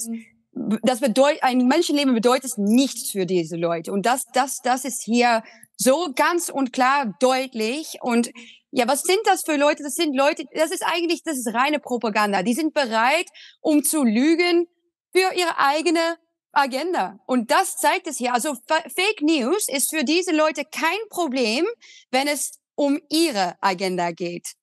Das 0.82 1.00
bedeutet, 1.00 1.42
ein 1.42 1.68
Menschenleben 1.68 2.14
bedeutet 2.14 2.56
nichts 2.56 3.10
für 3.10 3.26
diese 3.26 3.56
Leute. 3.56 3.92
Und 3.92 4.06
das, 4.06 4.24
das, 4.32 4.60
das 4.62 4.84
ist 4.84 5.02
hier 5.02 5.42
so 5.76 6.12
ganz 6.16 6.48
und 6.48 6.72
klar 6.72 7.14
deutlich. 7.20 7.98
Und 8.00 8.30
ja, 8.72 8.88
was 8.88 9.02
sind 9.02 9.20
das 9.24 9.42
für 9.44 9.56
Leute? 9.56 9.82
Das 9.82 9.94
sind 9.94 10.16
Leute, 10.16 10.44
das 10.54 10.70
ist 10.70 10.82
eigentlich, 10.84 11.22
das 11.22 11.36
ist 11.38 11.54
reine 11.54 11.78
Propaganda. 11.78 12.42
Die 12.42 12.54
sind 12.54 12.74
bereit, 12.74 13.26
um 13.60 13.84
zu 13.84 14.02
lügen 14.02 14.66
für 15.12 15.32
ihre 15.34 15.58
eigene 15.58 16.16
Agenda. 16.56 17.18
Und 17.26 17.50
das 17.50 17.76
zeigt 17.76 18.06
es 18.06 18.16
hier. 18.16 18.32
Also 18.34 18.54
Fa- 18.66 18.82
Fake 18.82 19.22
News 19.22 19.68
ist 19.68 19.90
für 19.94 20.04
diese 20.04 20.34
Leute 20.34 20.62
kein 20.64 20.98
Problem, 21.10 21.66
wenn 22.10 22.28
es 22.28 22.58
um 22.74 22.98
ihre 23.10 23.54
Agenda 23.60 24.10
geht. 24.10 24.54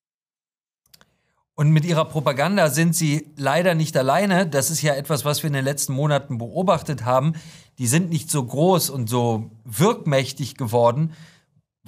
Und 1.55 1.69
mit 1.69 1.85
ihrer 1.85 2.05
Propaganda 2.05 2.69
sind 2.69 2.95
sie 2.95 3.31
leider 3.37 3.75
nicht 3.75 3.95
alleine. 3.95 4.47
Das 4.47 4.71
ist 4.71 4.81
ja 4.81 4.95
etwas, 4.95 5.23
was 5.23 5.43
wir 5.43 5.47
in 5.47 5.53
den 5.53 5.65
letzten 5.65 5.93
Monaten 5.93 6.39
beobachtet 6.39 7.05
haben. 7.05 7.33
Die 7.77 7.85
sind 7.87 8.09
nicht 8.09 8.31
so 8.31 8.43
groß 8.43 8.89
und 8.89 9.07
so 9.07 9.51
wirkmächtig 9.63 10.57
geworden, 10.57 11.13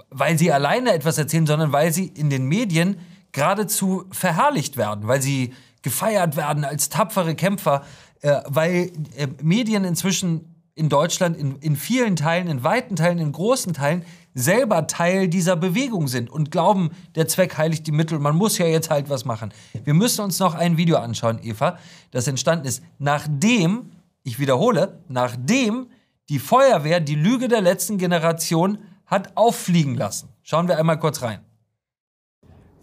weil 0.09 0.37
sie 0.37 0.51
alleine 0.51 0.93
etwas 0.93 1.17
erzählen, 1.17 1.47
sondern 1.47 1.71
weil 1.71 1.91
sie 1.91 2.05
in 2.07 2.29
den 2.29 2.45
Medien 2.45 2.99
geradezu 3.31 4.05
verherrlicht 4.11 4.77
werden, 4.77 5.07
weil 5.07 5.21
sie 5.21 5.53
gefeiert 5.81 6.35
werden 6.35 6.63
als 6.63 6.89
tapfere 6.89 7.35
Kämpfer, 7.35 7.85
äh, 8.25 8.41
weil 8.47 8.91
äh, 9.17 9.27
Medien 9.43 9.83
inzwischen 9.83 10.55
in 10.73 10.89
Deutschland 10.89 11.37
in, 11.37 11.57
in 11.57 11.75
vielen 11.75 12.15
Teilen, 12.15 12.47
in 12.47 12.63
weiten 12.63 12.95
Teilen, 12.95 13.19
in 13.19 13.31
großen 13.31 13.73
Teilen 13.73 14.03
selber 14.33 14.87
Teil 14.87 15.27
dieser 15.27 15.55
Bewegung 15.55 16.07
sind 16.07 16.31
und 16.31 16.49
glauben, 16.49 16.89
der 17.13 17.27
Zweck 17.27 17.55
heiligt 17.55 17.85
die 17.85 17.91
Mittel. 17.91 18.17
Man 18.17 18.35
muss 18.35 18.57
ja 18.57 18.65
jetzt 18.65 18.89
halt 18.89 19.11
was 19.11 19.25
machen. 19.25 19.53
Wir 19.83 19.93
müssen 19.93 20.21
uns 20.21 20.39
noch 20.39 20.55
ein 20.55 20.75
Video 20.75 20.97
anschauen, 20.97 21.39
Eva, 21.43 21.77
das 22.09 22.27
entstanden 22.27 22.65
ist, 22.65 22.81
nachdem, 22.97 23.91
ich 24.23 24.39
wiederhole, 24.39 25.03
nachdem 25.07 25.85
die 26.29 26.39
Feuerwehr 26.39 26.99
die 27.01 27.13
Lüge 27.13 27.47
der 27.47 27.61
letzten 27.61 27.99
Generation 27.99 28.79
hat 29.05 29.37
auffliegen 29.37 29.93
lassen. 29.93 30.29
Schauen 30.41 30.67
wir 30.67 30.79
einmal 30.79 30.97
kurz 30.97 31.21
rein. 31.21 31.44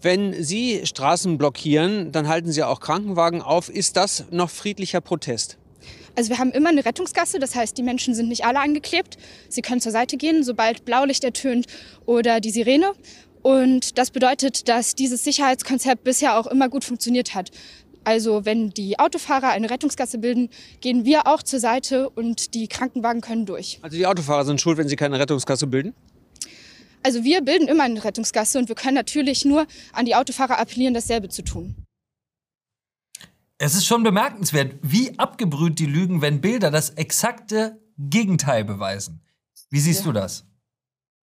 Wenn 0.03 0.43
Sie 0.43 0.85
Straßen 0.85 1.37
blockieren, 1.37 2.11
dann 2.11 2.27
halten 2.27 2.51
Sie 2.51 2.61
auch 2.61 2.81
Krankenwagen 2.81 3.41
auf. 3.41 3.69
Ist 3.69 3.95
das 3.95 4.25
noch 4.31 4.49
friedlicher 4.49 4.99
Protest? 4.99 5.57
Also 6.17 6.29
wir 6.29 6.39
haben 6.39 6.51
immer 6.51 6.67
eine 6.67 6.83
Rettungsgasse, 6.83 7.39
das 7.39 7.55
heißt, 7.55 7.77
die 7.77 7.83
Menschen 7.83 8.13
sind 8.13 8.27
nicht 8.27 8.43
alle 8.45 8.59
angeklebt. 8.59 9.17
Sie 9.47 9.61
können 9.61 9.79
zur 9.79 9.93
Seite 9.93 10.17
gehen, 10.17 10.43
sobald 10.43 10.83
Blaulicht 10.83 11.23
ertönt 11.23 11.67
oder 12.05 12.41
die 12.41 12.51
Sirene. 12.51 12.91
Und 13.43 13.97
das 13.97 14.11
bedeutet, 14.11 14.67
dass 14.67 14.93
dieses 14.93 15.23
Sicherheitskonzept 15.23 16.03
bisher 16.03 16.37
auch 16.37 16.47
immer 16.47 16.67
gut 16.67 16.83
funktioniert 16.83 17.33
hat. 17.33 17.51
Also 18.03 18.43
wenn 18.43 18.71
die 18.71 18.99
Autofahrer 18.99 19.51
eine 19.51 19.69
Rettungsgasse 19.69 20.17
bilden, 20.17 20.49
gehen 20.81 21.05
wir 21.05 21.27
auch 21.27 21.43
zur 21.43 21.61
Seite 21.61 22.09
und 22.09 22.53
die 22.53 22.67
Krankenwagen 22.67 23.21
können 23.21 23.45
durch. 23.45 23.79
Also 23.81 23.95
die 23.95 24.05
Autofahrer 24.05 24.43
sind 24.43 24.59
schuld, 24.59 24.77
wenn 24.77 24.89
sie 24.89 24.97
keine 24.97 25.17
Rettungsgasse 25.17 25.65
bilden? 25.65 25.93
Also 27.03 27.23
wir 27.23 27.41
bilden 27.41 27.67
immer 27.67 27.83
eine 27.83 28.03
Rettungsgasse 28.03 28.57
und 28.59 28.69
wir 28.69 28.75
können 28.75 28.95
natürlich 28.95 29.45
nur 29.45 29.67
an 29.91 30.05
die 30.05 30.15
Autofahrer 30.15 30.57
appellieren, 30.57 30.93
dasselbe 30.93 31.29
zu 31.29 31.43
tun. 31.43 31.75
Es 33.57 33.75
ist 33.75 33.85
schon 33.85 34.03
bemerkenswert, 34.03 34.75
wie 34.81 35.17
abgebrüht 35.19 35.79
die 35.79 35.85
lügen, 35.85 36.21
wenn 36.21 36.41
Bilder 36.41 36.71
das 36.71 36.89
exakte 36.91 37.79
Gegenteil 37.97 38.65
beweisen. 38.65 39.21
Wie 39.69 39.79
siehst 39.79 40.01
Ja. 40.01 40.05
du 40.05 40.11
das? 40.13 40.45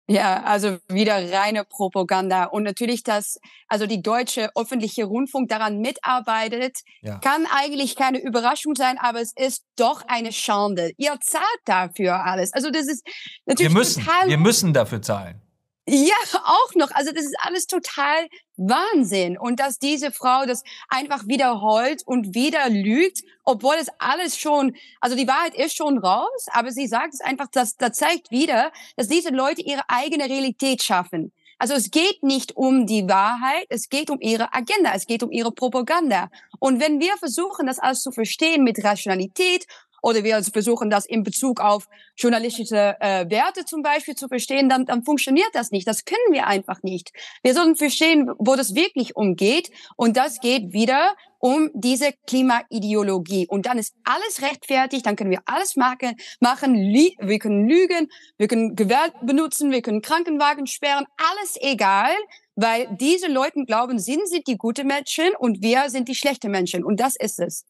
Ja, 0.10 0.44
also 0.44 0.80
wieder 0.89 1.32
reine 1.32 1.63
Propaganda. 1.63 2.46
Und 2.46 2.63
natürlich, 2.63 3.03
dass 3.03 3.39
also 3.70 3.86
die 3.88 4.01
deutsche 4.01 4.50
öffentliche 4.56 5.06
Rundfunk 5.06 5.48
daran 5.48 5.80
mitarbeitet, 5.80 6.80
Ja. 7.01 7.20
kann 7.20 7.46
eigentlich 7.50 7.96
keine 7.96 8.20
Überraschung 8.22 8.75
sein, 8.75 8.98
aber 9.00 9.22
es 9.22 9.32
ist 9.36 9.63
doch 9.77 10.01
eine 10.08 10.34
Schande. 10.34 10.92
Ihr 10.98 11.18
zahlt 11.22 11.46
dafür 11.65 12.25
alles. 12.25 12.51
Also 12.51 12.70
das 12.70 12.88
ist 12.88 13.06
Wir 13.06 13.53
natürlich 13.53 13.74
müssen, 13.74 14.03
total 14.03 14.27
wir 14.27 14.38
müssen 14.38 14.74
dafür 14.74 15.01
zahlen. 15.01 15.42
Ja, 15.86 16.16
auch 16.46 16.75
noch. 16.75 16.92
Also 16.92 17.12
das 17.12 17.25
ist 17.25 17.36
alles 17.40 17.68
total 17.68 18.28
Wahnsinn. 18.56 19.38
Und 19.38 19.60
dass 19.60 19.80
diese 19.80 20.12
Frau 20.12 20.46
das 20.46 20.63
einfach 20.90 21.28
wiederholt 21.28 22.04
und 22.06 22.34
wieder 22.36 22.70
lügt, 22.70 23.22
obwohl 23.44 23.75
es 23.75 23.88
alles 24.00 24.38
schon, 24.38 24.75
also 25.02 25.16
die 25.16 25.28
Wahrheit 25.28 25.56
ist 25.56 25.75
schon 25.75 25.98
raus, 25.98 26.48
aber 26.52 26.72
sie 26.72 26.88
sagt 26.88 27.13
es 27.13 27.22
einfach, 27.22 27.48
das, 27.52 27.75
das 27.75 27.98
zeigt 27.98 28.32
wieder, 28.32 28.72
dass 28.96 29.08
diese 29.08 29.30
Leute 29.30 29.62
ihre 29.62 29.84
eigene 29.90 30.25
Realität 30.25 30.84
schaffen. 30.84 31.34
Also 31.60 31.75
es 31.75 31.92
geht 31.92 32.24
nicht 32.24 32.58
um 32.58 32.86
die 32.86 33.08
Wahrheit, 33.08 33.66
es 33.70 33.88
geht 33.88 34.10
um 34.10 34.20
ihre 34.20 34.54
Agenda, 34.54 34.92
es 34.94 35.06
geht 35.06 35.24
um 35.24 35.32
ihre 35.32 35.52
Propaganda. 35.52 36.30
Und 36.60 36.82
wenn 36.82 37.00
wir 37.00 37.16
versuchen, 37.18 37.68
das 37.68 37.80
alles 37.80 38.02
zu 38.02 38.12
verstehen 38.12 38.63
mit 38.63 38.84
Rationalität 38.84 39.66
oder 40.03 40.24
wir 40.24 40.43
versuchen 40.43 40.89
das 40.89 41.05
in 41.05 41.24
Bezug 41.24 41.62
auf 41.62 41.88
journalistische 42.17 42.98
äh, 43.00 43.27
Werte 43.29 43.63
zum 43.65 43.81
Beispiel 43.81 44.15
zu 44.15 44.27
verstehen, 44.27 44.67
dann, 44.67 44.86
dann 44.86 45.03
funktioniert 45.03 45.50
das 45.53 45.72
nicht. 45.72 45.88
Das 45.88 46.03
können 46.03 46.31
wir 46.31 46.45
einfach 46.45 46.83
nicht. 46.83 47.12
Wir 47.41 47.53
sollten 47.53 47.77
verstehen, 47.77 48.29
wo 48.38 48.55
das 48.55 48.75
wirklich 48.75 49.15
umgeht. 49.15 49.72
Und 49.95 50.17
das 50.17 50.41
geht 50.41 50.74
wieder 50.74 51.15
um 51.39 51.72
diese 51.74 52.12
Klimaideologie. 52.27 53.48
Und 53.48 53.65
dann 53.65 53.77
ist 53.77 53.95
alles 54.03 54.41
rechtfertigt, 54.41 55.05
dann 55.05 55.15
können 55.15 55.31
wir 55.31 55.41
alles 55.45 55.77
machen, 55.77 56.15
machen 56.39 56.75
wir 56.75 57.39
können 57.39 57.67
lügen, 57.67 58.10
wir 58.38 58.48
können 58.48 58.75
Gewalt 58.75 59.13
benutzen, 59.22 59.72
wir 59.72 59.81
können 59.81 60.01
Krankenwagen 60.01 60.67
sperren, 60.67 61.05
alles 61.17 61.57
egal, 61.60 62.12
weil 62.55 62.88
diese 63.00 63.27
Leute 63.27 63.63
glauben, 63.65 64.00
sie 64.00 64.19
sind 64.25 64.48
die 64.48 64.57
guten 64.57 64.88
Menschen 64.88 65.36
und 65.38 65.62
wir 65.62 65.89
sind 65.89 66.07
die 66.07 66.15
schlechten 66.15 66.51
Menschen. 66.51 66.83
Und 66.83 67.00
das 67.00 67.15
ist 67.15 67.39
es. 67.39 67.65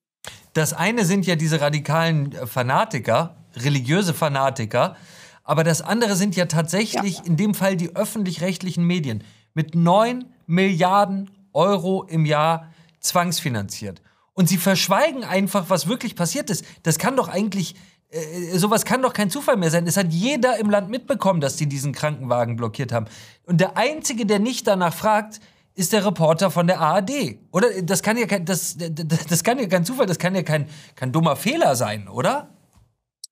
Das 0.53 0.73
eine 0.73 1.05
sind 1.05 1.25
ja 1.25 1.35
diese 1.35 1.61
radikalen 1.61 2.31
äh, 2.33 2.47
Fanatiker, 2.47 3.35
religiöse 3.55 4.13
Fanatiker, 4.13 4.95
aber 5.43 5.63
das 5.63 5.81
andere 5.81 6.15
sind 6.15 6.35
ja 6.35 6.45
tatsächlich 6.45 7.25
in 7.25 7.35
dem 7.35 7.53
Fall 7.53 7.75
die 7.75 7.95
öffentlich-rechtlichen 7.95 8.85
Medien 8.85 9.23
mit 9.53 9.75
9 9.75 10.25
Milliarden 10.47 11.29
Euro 11.53 12.03
im 12.03 12.25
Jahr 12.25 12.71
zwangsfinanziert. 12.99 14.01
Und 14.33 14.49
sie 14.49 14.57
verschweigen 14.57 15.23
einfach, 15.23 15.69
was 15.69 15.87
wirklich 15.87 16.15
passiert 16.15 16.49
ist. 16.49 16.65
Das 16.83 16.97
kann 16.97 17.15
doch 17.15 17.27
eigentlich, 17.27 17.75
äh, 18.09 18.57
sowas 18.57 18.85
kann 18.85 19.01
doch 19.01 19.13
kein 19.13 19.29
Zufall 19.29 19.57
mehr 19.57 19.69
sein. 19.69 19.85
Es 19.85 19.97
hat 19.97 20.11
jeder 20.11 20.57
im 20.57 20.69
Land 20.69 20.89
mitbekommen, 20.89 21.41
dass 21.41 21.55
die 21.55 21.67
diesen 21.67 21.93
Krankenwagen 21.93 22.55
blockiert 22.55 22.91
haben. 22.91 23.05
Und 23.45 23.59
der 23.59 23.77
Einzige, 23.77 24.25
der 24.25 24.39
nicht 24.39 24.65
danach 24.65 24.93
fragt, 24.93 25.39
ist 25.75 25.93
der 25.93 26.05
Reporter 26.05 26.51
von 26.51 26.67
der 26.67 26.79
ARD. 26.79 27.39
Oder? 27.51 27.81
Das 27.81 28.03
kann 28.03 28.17
ja 28.17 28.27
kein, 28.27 28.45
das, 28.45 28.75
das, 28.77 29.25
das 29.27 29.43
kann 29.43 29.59
ja 29.59 29.67
kein 29.67 29.85
Zufall, 29.85 30.05
das 30.05 30.19
kann 30.19 30.35
ja 30.35 30.43
kein, 30.43 30.67
kein 30.95 31.11
dummer 31.11 31.35
Fehler 31.35 31.75
sein, 31.75 32.07
oder? 32.07 32.49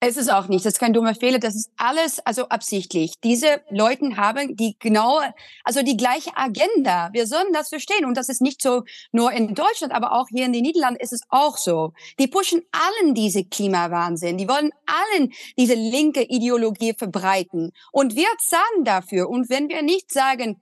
Es 0.04 0.18
ist 0.18 0.34
auch 0.34 0.48
nicht, 0.48 0.66
das 0.66 0.74
ist 0.74 0.80
kein 0.80 0.94
dummer 0.94 1.14
Fehler, 1.14 1.38
das 1.38 1.54
ist 1.54 1.70
alles 1.78 2.18
also 2.26 2.50
absichtlich. 2.50 3.14
Diese 3.24 3.62
Leute 3.70 4.18
haben 4.18 4.56
die 4.56 4.76
genaue, 4.80 5.32
also 5.64 5.84
die 5.84 5.96
gleiche 5.96 6.36
Agenda. 6.36 7.10
Wir 7.14 7.28
sollen 7.28 7.54
das 7.54 7.70
verstehen 7.70 8.06
und 8.06 8.18
das 8.18 8.28
ist 8.28 8.42
nicht 8.42 8.64
so 8.64 8.84
nur 9.12 9.32
in 9.32 9.54
Deutschland, 9.54 9.94
aber 9.94 10.14
auch 10.14 10.26
hier 10.30 10.48
in 10.48 10.54
den 10.54 10.64
Niederlanden 10.64 11.00
ist 11.00 11.14
es 11.14 11.22
auch 11.30 11.56
so. 11.56 11.94
Die 12.18 12.26
pushen 12.26 12.64
allen 12.72 13.14
diese 13.14 13.44
Klimawahnsinn, 13.44 14.40
die 14.40 14.48
wollen 14.50 14.72
allen 14.88 15.32
diese 15.56 15.76
linke 15.76 16.24
Ideologie 16.24 16.96
verbreiten 16.98 17.72
und 17.92 18.16
wir 18.16 18.30
zahlen 18.40 18.84
dafür. 18.84 19.30
Und 19.30 19.52
wenn 19.52 19.70
wir 19.70 19.84
nicht 19.84 20.12
sagen, 20.12 20.60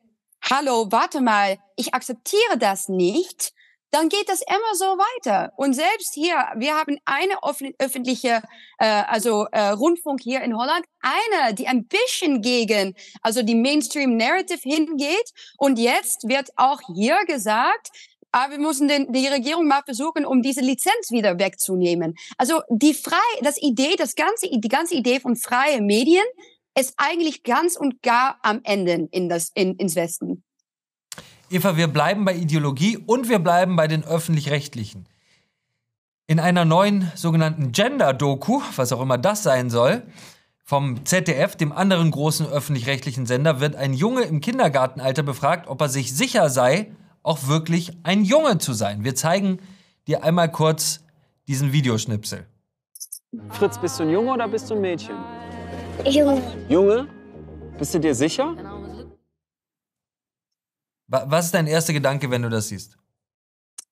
hallo, 0.50 0.88
warte 0.90 1.22
mal, 1.22 1.58
ich 1.76 1.94
akzeptiere 1.94 2.58
das 2.58 2.90
nicht, 2.90 3.52
dann 3.92 4.10
geht 4.10 4.30
das 4.30 4.42
immer 4.42 4.76
so 4.76 4.86
weiter. 4.86 5.52
Und 5.58 5.74
selbst 5.74 6.14
hier, 6.14 6.36
wir 6.58 6.76
haben 6.76 6.98
eine 7.06 7.34
öffentliche, 7.80 8.42
äh, 8.78 8.86
also 8.86 9.46
äh, 9.52 9.70
Rundfunk 9.70 10.22
hier 10.22 10.42
in 10.42 10.56
Holland, 10.56 10.86
eine, 11.02 11.54
die 11.54 11.68
ein 11.68 11.88
bisschen 11.88 12.42
gegen, 12.42 12.96
also 13.22 13.42
die 13.42 13.56
Mainstream-Narrative 13.56 14.62
hingeht. 14.62 15.32
Und 15.58 15.80
jetzt 15.80 16.28
wird 16.28 16.50
auch 16.56 16.82
hier 16.94 17.18
gesagt, 17.26 17.90
aber 18.32 18.52
wir 18.52 18.60
müssen 18.60 18.88
den, 18.88 19.12
die 19.12 19.28
Regierung 19.28 19.68
mal 19.68 19.82
versuchen, 19.84 20.24
um 20.24 20.44
diese 20.44 20.62
Lizenz 20.62 21.10
wieder 21.10 21.40
wegzunehmen. 21.40 22.14
Also 22.38 22.62
die 22.70 22.94
frei, 22.94 23.18
das 23.42 23.60
Idee, 23.60 23.96
das 23.98 24.14
ganze, 24.14 24.50
die 24.52 24.68
ganze 24.68 24.94
Idee 24.94 25.20
von 25.20 25.36
freie 25.36 25.82
Medien 25.82 26.26
ist 26.78 26.94
eigentlich 26.98 27.44
ganz 27.44 27.76
und 27.76 28.02
gar 28.02 28.40
am 28.42 28.62
Ende 28.64 29.08
in 29.12 29.30
das, 29.30 29.52
in, 29.54 29.76
ins 29.76 29.96
Westen. 29.96 30.44
Eva, 31.50 31.78
wir 31.78 31.88
bleiben 31.88 32.26
bei 32.26 32.36
Ideologie 32.36 32.98
und 32.98 33.28
wir 33.28 33.40
bleiben 33.40 33.76
bei 33.76 33.88
den 33.88 34.04
öffentlich-rechtlichen. 34.04 35.08
In 36.28 36.40
einer 36.40 36.64
neuen 36.64 37.12
sogenannten 37.16 37.72
Gender-Doku, 37.72 38.62
was 38.76 38.94
auch 38.94 39.02
immer 39.02 39.18
das 39.18 39.42
sein 39.42 39.72
soll, 39.72 40.04
vom 40.64 41.04
ZDF, 41.04 41.56
dem 41.56 41.72
anderen 41.72 42.12
großen 42.12 42.46
öffentlich-rechtlichen 42.46 43.26
Sender, 43.26 43.60
wird 43.60 43.76
ein 43.76 43.94
Junge 43.94 44.22
im 44.22 44.40
Kindergartenalter 44.40 45.24
befragt, 45.24 45.68
ob 45.68 45.82
er 45.82 45.90
sich 45.90 46.16
sicher 46.16 46.52
sei, 46.52 46.92
auch 47.24 47.48
wirklich 47.48 47.94
ein 48.04 48.24
Junge 48.24 48.60
zu 48.60 48.74
sein. 48.74 49.04
Wir 49.04 49.16
zeigen 49.16 49.60
dir 50.08 50.24
einmal 50.24 50.52
kurz 50.52 51.00
diesen 51.48 51.74
Videoschnipsel. 51.74 52.46
Fritz, 53.50 53.80
bist 53.80 54.00
du 54.00 54.04
ein 54.04 54.12
Junge 54.12 54.34
oder 54.34 54.48
bist 54.48 54.70
du 54.70 54.76
ein 54.76 54.82
Mädchen? 54.82 55.16
Junge. 56.06 56.42
Junge? 56.70 57.08
Bist 57.78 57.94
du 57.94 58.00
dir 58.00 58.16
sicher? 58.16 58.56
Was 61.08 61.46
ist 61.46 61.54
dein 61.54 61.68
erster 61.68 61.94
Gedanke, 61.94 62.30
wenn 62.30 62.42
du 62.42 62.50
das 62.50 62.70
siehst? 62.70 62.98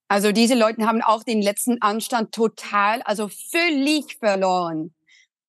Also 0.08 0.32
diese 0.32 0.54
Leute 0.54 0.86
haben 0.86 1.02
auch 1.02 1.22
den 1.22 1.42
letzten 1.42 1.82
Anstand 1.82 2.32
total, 2.32 3.02
also 3.02 3.28
völlig 3.28 4.16
verloren. 4.18 4.94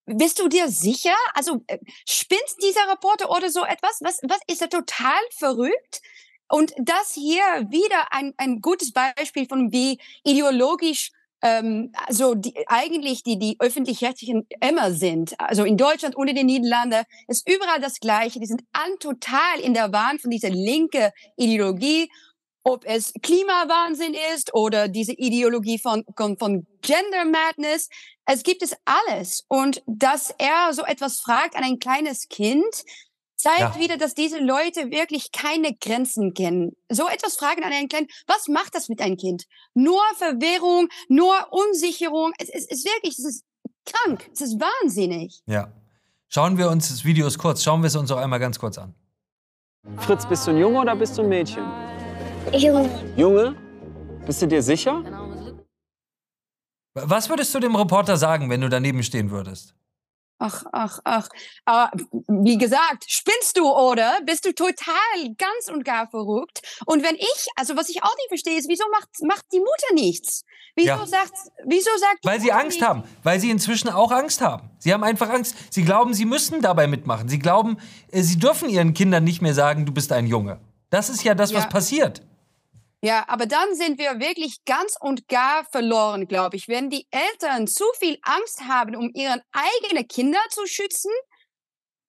Bist 0.06 0.40
du 0.40 0.50
dir 0.50 0.68
sicher? 0.70 1.16
Also 1.34 1.64
äh, 1.68 1.78
spinnt 2.08 2.56
dieser 2.62 2.92
Reporter 2.92 3.30
oder 3.30 3.50
so 3.50 3.64
etwas? 3.64 4.00
Was, 4.02 4.18
was 4.24 4.40
ist 4.48 4.62
er 4.62 4.70
total 4.70 5.20
verrückt? 5.38 6.02
Und 6.50 6.74
das 6.80 7.14
hier 7.14 7.44
wieder 7.70 8.12
ein, 8.12 8.34
ein 8.38 8.60
gutes 8.60 8.92
Beispiel 8.92 9.48
von 9.48 9.72
wie 9.72 10.00
ideologisch 10.24 11.12
ähm, 11.42 11.92
also 12.08 12.36
die, 12.36 12.54
eigentlich 12.68 13.24
die, 13.24 13.40
die 13.40 13.56
öffentlich-rechtlichen 13.60 14.48
immer 14.62 14.92
sind, 14.92 15.40
also 15.40 15.64
in 15.64 15.78
Deutschland 15.78 16.16
und 16.16 16.28
in 16.28 16.36
den 16.36 16.48
Niederlanden, 16.48 17.04
ist 17.28 17.48
überall 17.50 17.80
das 17.80 18.00
Gleiche. 18.00 18.40
Die 18.40 18.46
sind 18.46 18.64
alle 18.74 18.98
total 19.00 19.60
in 19.62 19.74
der 19.74 19.92
Wahn 19.94 20.20
von 20.20 20.32
dieser 20.32 20.50
linke 20.50 21.12
Ideologie, 21.38 22.10
ob 22.64 22.86
es 22.86 23.14
Klimawahnsinn 23.22 24.16
ist 24.36 24.54
oder 24.54 24.88
diese 24.88 25.14
Ideologie 25.14 25.80
von, 25.80 26.04
von, 26.16 26.38
von 26.38 26.68
Gender 26.82 27.26
Madness. 27.26 27.90
Es 28.26 28.44
gibt 28.44 28.62
es 28.62 28.76
alles. 28.86 29.46
Und 29.48 29.82
dass 29.88 30.34
er 30.38 30.74
so 30.74 30.84
etwas 30.84 31.20
fragt 31.20 31.56
an 31.56 31.64
ein 31.64 31.80
kleines 31.80 32.28
Kind, 32.28 32.84
zeigt 33.40 33.76
ja. 33.76 33.80
wieder, 33.80 33.98
dass 33.98 34.14
diese 34.14 34.38
Leute 34.38 34.92
wirklich 34.92 35.32
keine 35.32 35.74
Grenzen 35.74 36.34
kennen. 36.34 36.76
So 36.90 37.08
etwas 37.08 37.38
fragen 37.38 37.64
an 37.64 37.72
einen 37.72 37.88
Kleinen, 37.88 38.08
was 38.28 38.48
macht 38.50 38.76
das 38.76 38.90
mit 38.90 39.02
einem 39.02 39.18
Kind? 39.18 39.46
Nur 39.74 40.02
Verwirrung, 40.18 40.90
nur 41.08 41.34
Unsicherung. 41.52 42.34
Es, 42.38 42.50
es 42.50 42.66
ist 42.66 42.86
wirklich, 42.86 43.18
es 43.18 43.26
ist 43.26 43.46
krank, 43.86 44.30
es 44.34 44.42
ist 44.42 44.60
wahnsinnig. 44.60 45.42
Ja. 45.46 45.72
Schauen 46.28 46.58
wir 46.58 46.70
uns 46.70 46.90
das 46.90 47.06
Video 47.06 47.28
kurz, 47.38 47.64
schauen 47.64 47.82
wir 47.82 47.88
es 47.88 47.96
uns 47.96 48.12
auch 48.12 48.18
einmal 48.18 48.40
ganz 48.40 48.60
kurz 48.60 48.78
an. 48.78 48.94
Fritz, 49.98 50.28
bist 50.28 50.46
du 50.46 50.52
ein 50.52 50.58
Junge 50.58 50.80
oder 50.82 50.96
bist 50.96 51.18
du 51.18 51.22
ein 51.22 51.30
Mädchen? 51.30 51.64
Junge. 52.54 52.90
Junge? 53.16 53.56
Bist 54.26 54.42
du 54.42 54.48
dir 54.48 54.62
sicher? 54.62 55.02
Was 56.94 57.30
würdest 57.30 57.56
du 57.56 57.60
dem 57.60 57.76
Reporter 57.76 58.18
sagen, 58.18 58.50
wenn 58.50 58.62
du 58.62 58.70
daneben 58.70 59.02
stehen 59.02 59.32
würdest? 59.32 59.74
Ach, 60.40 60.64
ach, 60.72 61.00
ach. 61.04 61.28
Aber 61.66 61.92
wie 62.28 62.58
gesagt, 62.58 63.06
spinnst 63.08 63.58
du 63.58 63.70
oder? 63.70 64.20
Bist 64.26 64.46
du 64.46 64.54
total 64.54 64.96
ganz 65.38 65.68
und 65.68 65.84
gar 65.84 66.10
verrückt? 66.10 66.62
Und 66.86 67.04
wenn 67.04 67.16
ich, 67.16 67.48
also 67.58 67.76
was 67.76 67.90
ich 67.90 68.02
auch 68.04 68.16
nicht 68.16 68.30
verstehe, 68.30 68.58
ist, 68.58 68.70
wieso 68.70 68.86
macht, 68.90 69.10
macht 69.24 69.46
die 69.52 69.60
Mutter 69.60 69.94
nichts? 69.94 70.46
Wieso 70.76 70.92
ja. 70.92 71.06
sagt, 71.06 71.34
wieso 71.66 71.90
sagt 72.00 72.24
Weil 72.24 72.40
sie 72.40 72.54
Angst 72.54 72.78
nicht? 72.80 72.88
haben. 72.88 73.04
Weil 73.24 73.40
sie 73.42 73.50
inzwischen 73.50 73.90
auch 73.90 74.12
Angst 74.12 74.40
haben. 74.40 74.70
Sie 74.80 74.94
haben 74.94 75.04
einfach 75.04 75.30
Angst. 75.30 75.56
Sie 75.72 75.84
glauben, 75.84 76.14
sie 76.14 76.26
müssen 76.26 76.62
dabei 76.62 76.88
mitmachen. 76.88 77.28
Sie 77.28 77.40
glauben, 77.40 77.78
äh, 78.12 78.22
sie 78.22 78.40
dürfen 78.40 78.70
ihren 78.70 78.94
Kindern 78.94 79.26
nicht 79.26 79.42
mehr 79.42 79.54
sagen, 79.54 79.86
du 79.86 79.92
bist 79.92 80.12
ein 80.14 80.26
Junge. 80.26 80.62
Das 80.90 81.10
ist 81.10 81.24
ja 81.24 81.36
das, 81.36 81.52
ja. 81.52 81.58
was 81.58 81.68
passiert. 81.68 82.22
Ja, 83.02 83.24
aber 83.30 83.46
dann 83.46 83.76
sind 83.76 83.98
wir 83.98 84.20
wirklich 84.20 84.66
ganz 84.66 84.96
und 85.00 85.28
gar 85.30 85.64
verloren, 85.66 86.28
glaube 86.28 86.58
ich. 86.58 86.68
Wenn 86.68 86.90
die 86.90 87.08
Eltern 87.12 87.66
zu 87.68 87.86
viel 87.98 88.20
Angst 88.24 88.62
haben, 88.68 88.96
um 88.96 89.10
ihre 89.14 89.42
eigenen 89.54 90.08
Kinder 90.08 90.40
zu 90.50 90.66
schützen, 90.66 91.12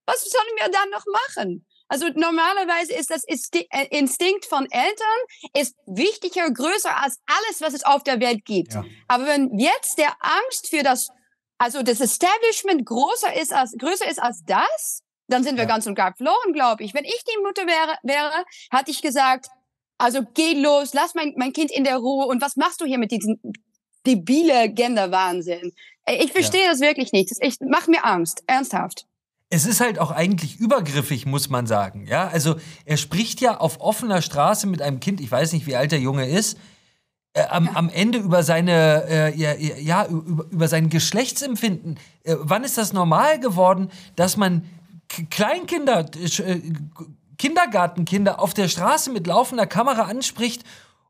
was 0.07 0.25
sollen 0.25 0.57
wir 0.59 0.69
dann 0.71 0.91
noch 0.91 1.05
machen? 1.29 1.67
Also 1.87 2.07
normalerweise 2.15 2.93
ist 2.93 3.11
das 3.11 3.25
äh, 3.25 3.87
Instinkt 3.91 4.47
von 4.47 4.69
Eltern 4.71 5.19
ist 5.55 5.75
wichtiger, 5.87 6.51
größer 6.51 6.97
als 6.97 7.19
alles, 7.27 7.61
was 7.61 7.75
es 7.75 7.85
auf 7.85 8.05
der 8.05 8.21
Welt 8.21 8.45
gibt. 8.45 8.75
Ja. 8.75 8.85
Aber 9.09 9.27
wenn 9.27 9.59
jetzt 9.59 9.99
der 9.99 10.13
Angst 10.21 10.69
für 10.71 10.85
das, 10.85 11.09
also 11.59 11.83
das 11.83 12.01
Establishment 12.01 12.87
größer 12.87 13.35
ist 13.41 13.53
als, 13.53 13.75
größer 13.77 14.09
ist 14.09 14.23
als 14.23 14.43
das, 14.47 15.03
dann 15.27 15.43
sind 15.43 15.57
wir 15.57 15.65
ja. 15.65 15.69
ganz 15.69 15.87
und 15.87 15.97
gar 15.97 16.15
verloren, 16.15 16.53
glaube 16.53 16.85
ich. 16.85 16.95
Wenn 16.95 17.05
ich 17.05 17.25
die 17.25 17.43
Mutter 17.43 17.67
wäre, 17.67 17.99
wäre, 18.03 18.45
hatte 18.71 18.93
ich 18.93 19.03
gesagt, 19.03 19.49
also 20.01 20.21
geh 20.35 20.55
los, 20.55 20.95
lass 20.95 21.15
mein, 21.15 21.35
mein 21.37 21.53
Kind 21.53 21.71
in 21.71 21.85
der 21.85 21.97
Ruhe. 21.97 22.27
Und 22.27 22.41
was 22.41 22.57
machst 22.57 22.81
du 22.81 22.87
hier 22.87 22.99
mit 22.99 23.11
diesem 23.11 23.39
debile 24.07 24.71
Gender-Wahnsinn? 24.71 25.73
Ich 26.09 26.33
verstehe 26.33 26.65
ja. 26.65 26.71
das 26.71 26.81
wirklich 26.81 27.13
nicht. 27.13 27.31
Das 27.31 27.41
echt, 27.41 27.61
macht 27.63 27.89
mir 27.89 28.05
Angst, 28.05 28.43
ernsthaft. 28.47 29.07
Es 29.51 29.67
ist 29.67 29.81
halt 29.81 29.99
auch 29.99 30.11
eigentlich 30.11 30.59
übergriffig, 30.59 31.27
muss 31.27 31.51
man 31.51 31.67
sagen. 31.67 32.07
Ja, 32.07 32.29
also 32.29 32.57
er 32.85 32.97
spricht 32.97 33.41
ja 33.41 33.59
auf 33.59 33.81
offener 33.81 34.23
Straße 34.23 34.67
mit 34.67 34.81
einem 34.81 35.01
Kind, 35.01 35.21
ich 35.21 35.31
weiß 35.31 35.53
nicht, 35.53 35.67
wie 35.67 35.77
alt 35.77 35.93
der 35.93 35.99
Junge 35.99 36.29
ist, 36.29 36.57
äh, 37.33 37.43
am, 37.49 37.67
ja. 37.67 37.73
am, 37.75 37.89
Ende 37.91 38.19
über 38.19 38.43
seine, 38.43 39.05
äh, 39.09 39.37
ja, 39.37 39.55
ja 39.55 40.07
über, 40.07 40.45
über, 40.51 40.69
sein 40.69 40.89
Geschlechtsempfinden. 40.89 41.99
Äh, 42.25 42.37
wann 42.39 42.65
ist 42.65 42.79
das 42.79 42.93
normal 42.93 43.39
geworden, 43.39 43.91
dass 44.17 44.37
man 44.37 44.65
Kleinkinder, 45.31 46.07
äh, 46.15 46.61
Kindergartenkinder 47.41 48.39
auf 48.39 48.53
der 48.53 48.69
Straße 48.69 49.11
mit 49.11 49.27
laufender 49.27 49.67
Kamera 49.67 50.03
anspricht 50.03 50.63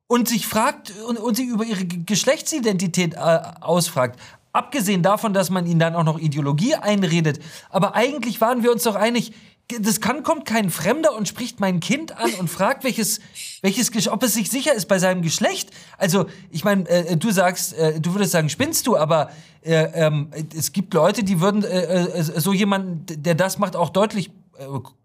und 0.06 0.28
sich 0.28 0.46
fragt 0.46 0.92
und, 1.08 1.18
und 1.18 1.36
sie 1.36 1.44
über 1.44 1.64
ihre 1.64 1.84
Geschlechtsidentität 1.84 3.14
äh, 3.14 3.40
ausfragt. 3.60 4.20
Abgesehen 4.52 5.02
davon, 5.02 5.34
dass 5.34 5.50
man 5.50 5.66
ihnen 5.66 5.80
dann 5.80 5.96
auch 5.96 6.04
noch 6.04 6.20
Ideologie 6.20 6.76
einredet. 6.76 7.40
Aber 7.68 7.96
eigentlich 7.96 8.40
waren 8.40 8.62
wir 8.62 8.70
uns 8.70 8.84
doch 8.84 8.94
einig, 8.94 9.32
das 9.80 10.00
kann, 10.00 10.22
kommt 10.22 10.44
kein 10.44 10.70
Fremder 10.70 11.16
und 11.16 11.26
spricht 11.26 11.58
mein 11.58 11.80
Kind 11.80 12.16
an 12.16 12.32
und 12.34 12.48
fragt, 12.48 12.84
welches, 12.84 13.18
welches, 13.62 14.06
ob 14.06 14.22
es 14.22 14.34
sich 14.34 14.50
sicher 14.50 14.72
ist 14.72 14.86
bei 14.86 15.00
seinem 15.00 15.22
Geschlecht. 15.22 15.70
Also, 15.98 16.26
ich 16.52 16.62
meine, 16.62 16.88
äh, 16.88 17.16
du 17.16 17.32
sagst, 17.32 17.72
äh, 17.72 18.00
du 18.00 18.14
würdest 18.14 18.30
sagen, 18.30 18.48
spinnst 18.48 18.86
du, 18.86 18.96
aber 18.96 19.30
äh, 19.62 19.82
ähm, 19.94 20.30
es 20.56 20.70
gibt 20.72 20.94
Leute, 20.94 21.24
die 21.24 21.40
würden 21.40 21.64
äh, 21.64 22.04
äh, 22.04 22.22
so 22.22 22.52
jemanden, 22.52 23.04
der 23.20 23.34
das 23.34 23.58
macht, 23.58 23.74
auch 23.74 23.90
deutlich 23.90 24.30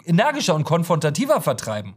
energischer 0.06 0.56
und 0.56 0.64
konfrontativer 0.64 1.42
vertreiben. 1.42 1.96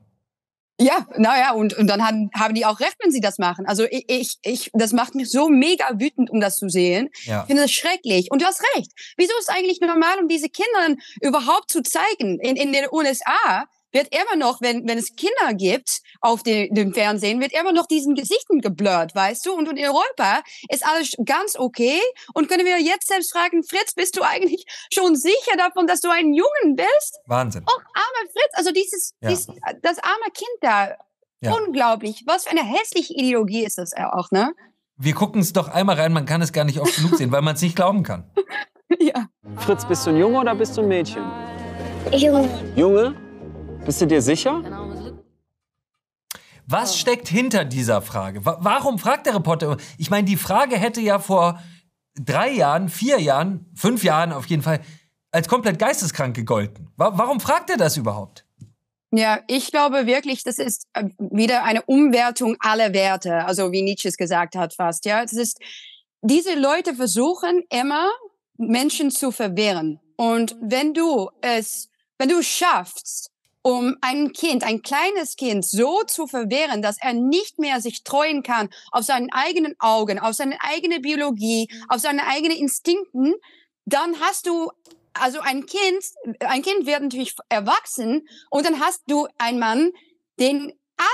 Ja, 0.81 1.09
naja, 1.17 1.53
und, 1.55 1.77
und 1.77 1.89
dann 1.89 2.07
haben, 2.07 2.31
haben 2.35 2.55
die 2.55 2.65
auch 2.65 2.79
recht, 2.79 2.97
wenn 3.03 3.11
sie 3.11 3.21
das 3.21 3.39
machen. 3.39 3.67
Also 3.67 3.85
ich, 3.91 4.05
ich, 4.09 4.39
ich, 4.43 4.71
das 4.75 4.93
macht 4.93 5.17
mich 5.17 5.29
so 5.29 5.49
mega 5.49 5.85
wütend, 5.99 6.31
um 6.31 6.41
das 6.41 6.57
zu 6.57 6.69
sehen. 6.69 7.11
Ja. 7.25 7.41
Ich 7.41 7.47
finde 7.49 7.63
das 7.63 7.73
schrecklich. 7.73 8.31
Und 8.31 8.43
du 8.43 8.47
hast 8.47 8.63
recht. 8.77 8.93
Wieso 9.17 9.33
ist 9.41 9.49
es 9.49 9.55
eigentlich 9.55 9.81
normal, 9.81 10.21
um 10.21 10.29
diese 10.29 10.49
Kindern 10.49 10.99
überhaupt 11.21 11.73
zu 11.73 11.83
zeigen? 11.83 12.39
In, 12.39 12.55
in 12.55 12.73
den 12.73 12.87
USA 12.93 13.67
wird 13.93 14.09
immer 14.15 14.37
noch, 14.37 14.61
wenn, 14.61 14.87
wenn 14.87 14.99
es 14.99 15.15
Kinder 15.17 15.55
gibt 15.55 16.01
auf 16.21 16.43
den, 16.43 16.75
dem 16.75 16.93
Fernsehen, 16.93 17.41
wird 17.41 17.53
immer 17.53 17.73
noch 17.73 17.87
diesen 17.87 18.15
Gesichten 18.15 18.61
geblurrt, 18.61 19.15
weißt 19.15 19.47
du? 19.47 19.53
Und 19.53 19.69
in 19.69 19.79
Europa 19.79 20.43
ist 20.71 20.85
alles 20.87 21.13
ganz 21.25 21.57
okay. 21.57 22.01
Und 22.35 22.49
können 22.49 22.67
wir 22.67 22.81
jetzt 22.81 23.09
selbst 23.09 23.33
fragen, 23.33 23.63
Fritz, 23.63 23.95
bist 23.95 24.17
du 24.17 24.23
eigentlich 24.23 24.65
schon 24.93 25.17
sicher 25.17 25.57
davon, 25.57 25.87
dass 25.87 26.01
du 26.01 26.11
ein 26.11 26.33
Jungen 26.33 26.77
bist? 26.77 27.21
Wahnsinn. 27.27 27.63
Och, 27.65 27.83
armer 27.95 28.31
Fritz, 28.33 28.53
also 28.55 28.71
dieses, 28.73 29.15
ja. 29.21 29.31
dieses 29.31 29.47
das 29.83 29.99
arme 29.99 30.31
Kind 30.33 30.59
da. 30.61 30.97
Ja. 31.41 31.55
Unglaublich. 31.55 32.25
Was 32.27 32.45
für 32.45 32.51
eine 32.51 32.65
hässliche 32.65 33.15
Ideologie 33.15 33.65
ist 33.65 33.79
das 33.79 33.93
auch, 33.95 34.33
ne? 34.33 34.55
Wir 34.97 35.15
gucken 35.15 35.41
es 35.41 35.53
doch 35.53 35.69
einmal 35.69 35.95
rein, 35.95 36.13
man 36.13 36.27
kann 36.27 36.43
es 36.43 36.53
gar 36.53 36.65
nicht 36.65 36.81
oft 36.81 36.97
genug 36.97 37.17
sehen, 37.17 37.31
weil 37.31 37.43
man 37.43 37.55
es 37.55 37.63
nicht 37.63 37.77
glauben 37.77 38.03
kann. 38.03 38.29
ja. 38.99 39.29
Fritz, 39.59 39.87
bist 39.87 40.05
du 40.05 40.11
ein 40.11 40.17
Junge 40.17 40.41
oder 40.41 40.57
bist 40.57 40.77
du 40.77 40.81
ein 40.81 40.89
Mädchen? 40.89 41.23
Junge. 42.13 42.49
Junge? 42.75 43.28
Bist 43.85 44.01
du 44.01 44.07
dir 44.07 44.21
sicher? 44.23 44.63
Was 46.67 46.99
steckt 46.99 47.29
hinter 47.29 47.65
dieser 47.65 48.03
Frage? 48.03 48.45
Wa- 48.45 48.59
Warum 48.61 48.99
fragt 48.99 49.27
der 49.27 49.35
Reporter? 49.35 49.79
Ich 49.97 50.11
meine, 50.11 50.27
die 50.27 50.37
Frage 50.37 50.77
hätte 50.77 51.01
ja 51.01 51.19
vor 51.19 51.63
drei 52.15 52.51
Jahren, 52.51 52.89
vier 52.91 53.19
Jahren, 53.21 53.67
fünf 53.75 54.05
Jahren 54.05 54.33
auf 54.33 54.47
jeden 54.47 54.63
Fall 54.63 54.81
als 55.31 55.49
komplett 55.49 55.79
geisteskrank 55.79 56.37
gegolten. 56.37 56.89
Wa- 56.97 57.13
Warum 57.17 57.41
fragt 57.41 57.71
er 57.71 57.77
das 57.79 57.97
überhaupt? 57.97 58.45
Ja, 59.11 59.41
ich 59.47 59.71
glaube 59.71 60.07
wirklich, 60.07 60.43
das 60.45 60.59
ist 60.59 60.87
äh, 60.93 61.05
wieder 61.19 61.65
eine 61.65 61.83
Umwertung 61.85 62.57
aller 62.61 62.93
Werte, 62.93 63.47
also 63.47 63.73
wie 63.73 63.81
Nietzsche 63.81 64.09
es 64.09 64.19
gesagt 64.19 64.55
hat 64.55 64.75
fast, 64.75 65.07
ja. 65.07 65.23
Das 65.23 65.33
ist, 65.33 65.59
diese 66.21 66.55
Leute 66.55 66.95
versuchen 66.95 67.63
immer, 67.71 68.11
Menschen 68.59 69.11
zu 69.11 69.31
verwehren. 69.31 70.01
Und 70.17 70.57
wenn 70.61 70.93
du 70.93 71.31
es, 71.41 71.89
wenn 72.19 72.29
du 72.29 72.41
es 72.41 72.47
schaffst, 72.49 73.31
um 73.63 73.97
ein 74.01 74.33
Kind, 74.33 74.65
ein 74.65 74.83
kleines 74.83 75.37
Kind 75.37 75.65
so 75.65 76.03
zu 76.05 76.27
verwehren, 76.27 76.81
dass 76.83 76.97
er 77.01 77.13
nicht 77.13 77.59
mehr 77.59 77.81
sich 77.81 78.05
treuen 78.05 78.43
kann 78.43 78.69
auf 78.93 79.05
seinen 79.05 79.31
eigenen 79.33 79.75
Augen, 79.79 80.19
auf 80.19 80.35
seine 80.35 80.61
eigene 80.61 81.01
Biologie, 81.01 81.69
auf 81.89 82.01
seine 82.01 82.27
eigenen 82.27 82.57
Instinkten, 82.57 83.35
dann 83.85 84.21
hast 84.21 84.47
du 84.47 84.71
also 85.15 85.41
ein 85.41 85.67
Kind, 85.67 86.05
ein 86.41 86.63
Kind 86.63 86.87
wird 86.87 87.03
natürlich 87.03 87.35
erwachsen 87.49 88.29
und 88.51 88.65
dann 88.65 88.81
hast 88.81 89.03
du 89.09 89.27
einen 89.39 89.59
Mann, 89.59 89.91
den 90.39 90.73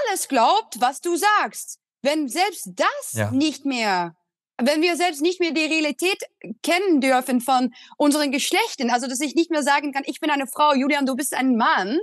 alles 0.09 0.29
glaubt, 0.29 0.81
was 0.81 1.01
du 1.01 1.17
sagst. 1.17 1.79
Wenn 2.03 2.29
selbst 2.29 2.69
das 2.77 3.13
Ja. 3.13 3.31
nicht 3.31 3.65
mehr, 3.65 4.15
wenn 4.59 4.83
wir 4.83 4.97
selbst 4.97 5.23
nicht 5.23 5.41
mehr 5.41 5.53
die 5.53 5.65
Realität 5.65 6.19
kennen 6.63 7.01
dürfen 7.01 7.41
von 7.41 7.73
unseren 7.97 8.31
Geschlechten, 8.31 8.91
also 8.91 9.07
dass 9.07 9.21
ich 9.21 9.35
nicht 9.35 9.51
mehr 9.51 9.63
sagen 9.63 9.93
kann, 9.93 10.05
ich 10.07 10.21
bin 10.21 10.31
eine 10.31 10.47
Frau, 10.47 10.75
Julian, 10.75 11.07
du 11.07 11.17
bist 11.17 11.35
ein 11.35 11.57
Mann, 11.57 11.99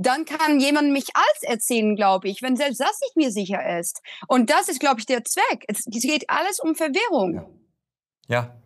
dann 0.00 0.24
kann 0.24 0.60
jemand 0.60 0.92
mich 0.92 1.08
als 1.14 1.42
erzählen, 1.42 1.94
glaube 1.94 2.28
ich, 2.28 2.40
wenn 2.42 2.56
selbst 2.56 2.80
das 2.80 2.98
nicht 3.02 3.16
mehr 3.16 3.30
sicher 3.30 3.78
ist. 3.78 4.00
Und 4.28 4.50
das 4.50 4.68
ist, 4.68 4.80
glaube 4.80 5.00
ich, 5.00 5.06
der 5.06 5.24
Zweck. 5.24 5.64
Es 5.68 5.86
es 5.86 6.02
geht 6.02 6.30
alles 6.30 6.58
um 6.60 6.74
Verwirrung. 6.74 7.44
Ja. 8.28 8.56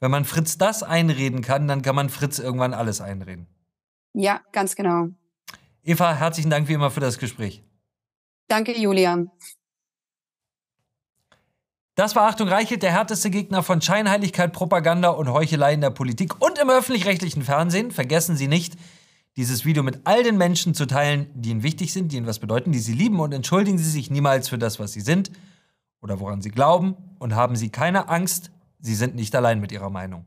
Wenn 0.00 0.10
man 0.10 0.24
Fritz 0.24 0.58
das 0.58 0.82
einreden 0.82 1.42
kann, 1.42 1.66
dann 1.66 1.82
kann 1.82 1.96
man 1.96 2.08
Fritz 2.08 2.38
irgendwann 2.38 2.72
alles 2.72 3.00
einreden. 3.00 3.48
Ja, 4.14 4.40
ganz 4.52 4.76
genau. 4.76 5.08
Eva, 5.82 6.14
herzlichen 6.14 6.50
Dank 6.50 6.68
wie 6.68 6.74
immer 6.74 6.90
für 6.90 7.00
das 7.00 7.18
Gespräch. 7.18 7.64
Danke, 8.46 8.78
Julian. 8.78 9.30
Das 11.96 12.14
war 12.14 12.28
Achtung 12.28 12.48
Reichelt, 12.48 12.84
der 12.84 12.92
härteste 12.92 13.28
Gegner 13.28 13.64
von 13.64 13.82
Scheinheiligkeit, 13.82 14.52
Propaganda 14.52 15.08
und 15.08 15.32
Heuchelei 15.32 15.74
in 15.74 15.80
der 15.80 15.90
Politik 15.90 16.40
und 16.40 16.58
im 16.58 16.70
öffentlich-rechtlichen 16.70 17.42
Fernsehen. 17.42 17.90
Vergessen 17.90 18.36
Sie 18.36 18.46
nicht, 18.46 18.76
dieses 19.38 19.64
Video 19.64 19.84
mit 19.84 20.00
all 20.02 20.24
den 20.24 20.36
Menschen 20.36 20.74
zu 20.74 20.84
teilen, 20.84 21.28
die 21.32 21.50
Ihnen 21.50 21.62
wichtig 21.62 21.92
sind, 21.92 22.10
die 22.10 22.16
Ihnen 22.16 22.26
was 22.26 22.40
bedeuten, 22.40 22.72
die 22.72 22.80
Sie 22.80 22.92
lieben 22.92 23.20
und 23.20 23.32
entschuldigen 23.32 23.78
Sie 23.78 23.88
sich 23.88 24.10
niemals 24.10 24.48
für 24.48 24.58
das, 24.58 24.80
was 24.80 24.92
Sie 24.92 25.00
sind 25.00 25.30
oder 26.02 26.18
woran 26.18 26.42
Sie 26.42 26.50
glauben 26.50 26.96
und 27.20 27.36
haben 27.36 27.54
Sie 27.54 27.70
keine 27.70 28.08
Angst, 28.08 28.50
Sie 28.80 28.96
sind 28.96 29.14
nicht 29.14 29.36
allein 29.36 29.60
mit 29.60 29.70
Ihrer 29.70 29.90
Meinung. 29.90 30.24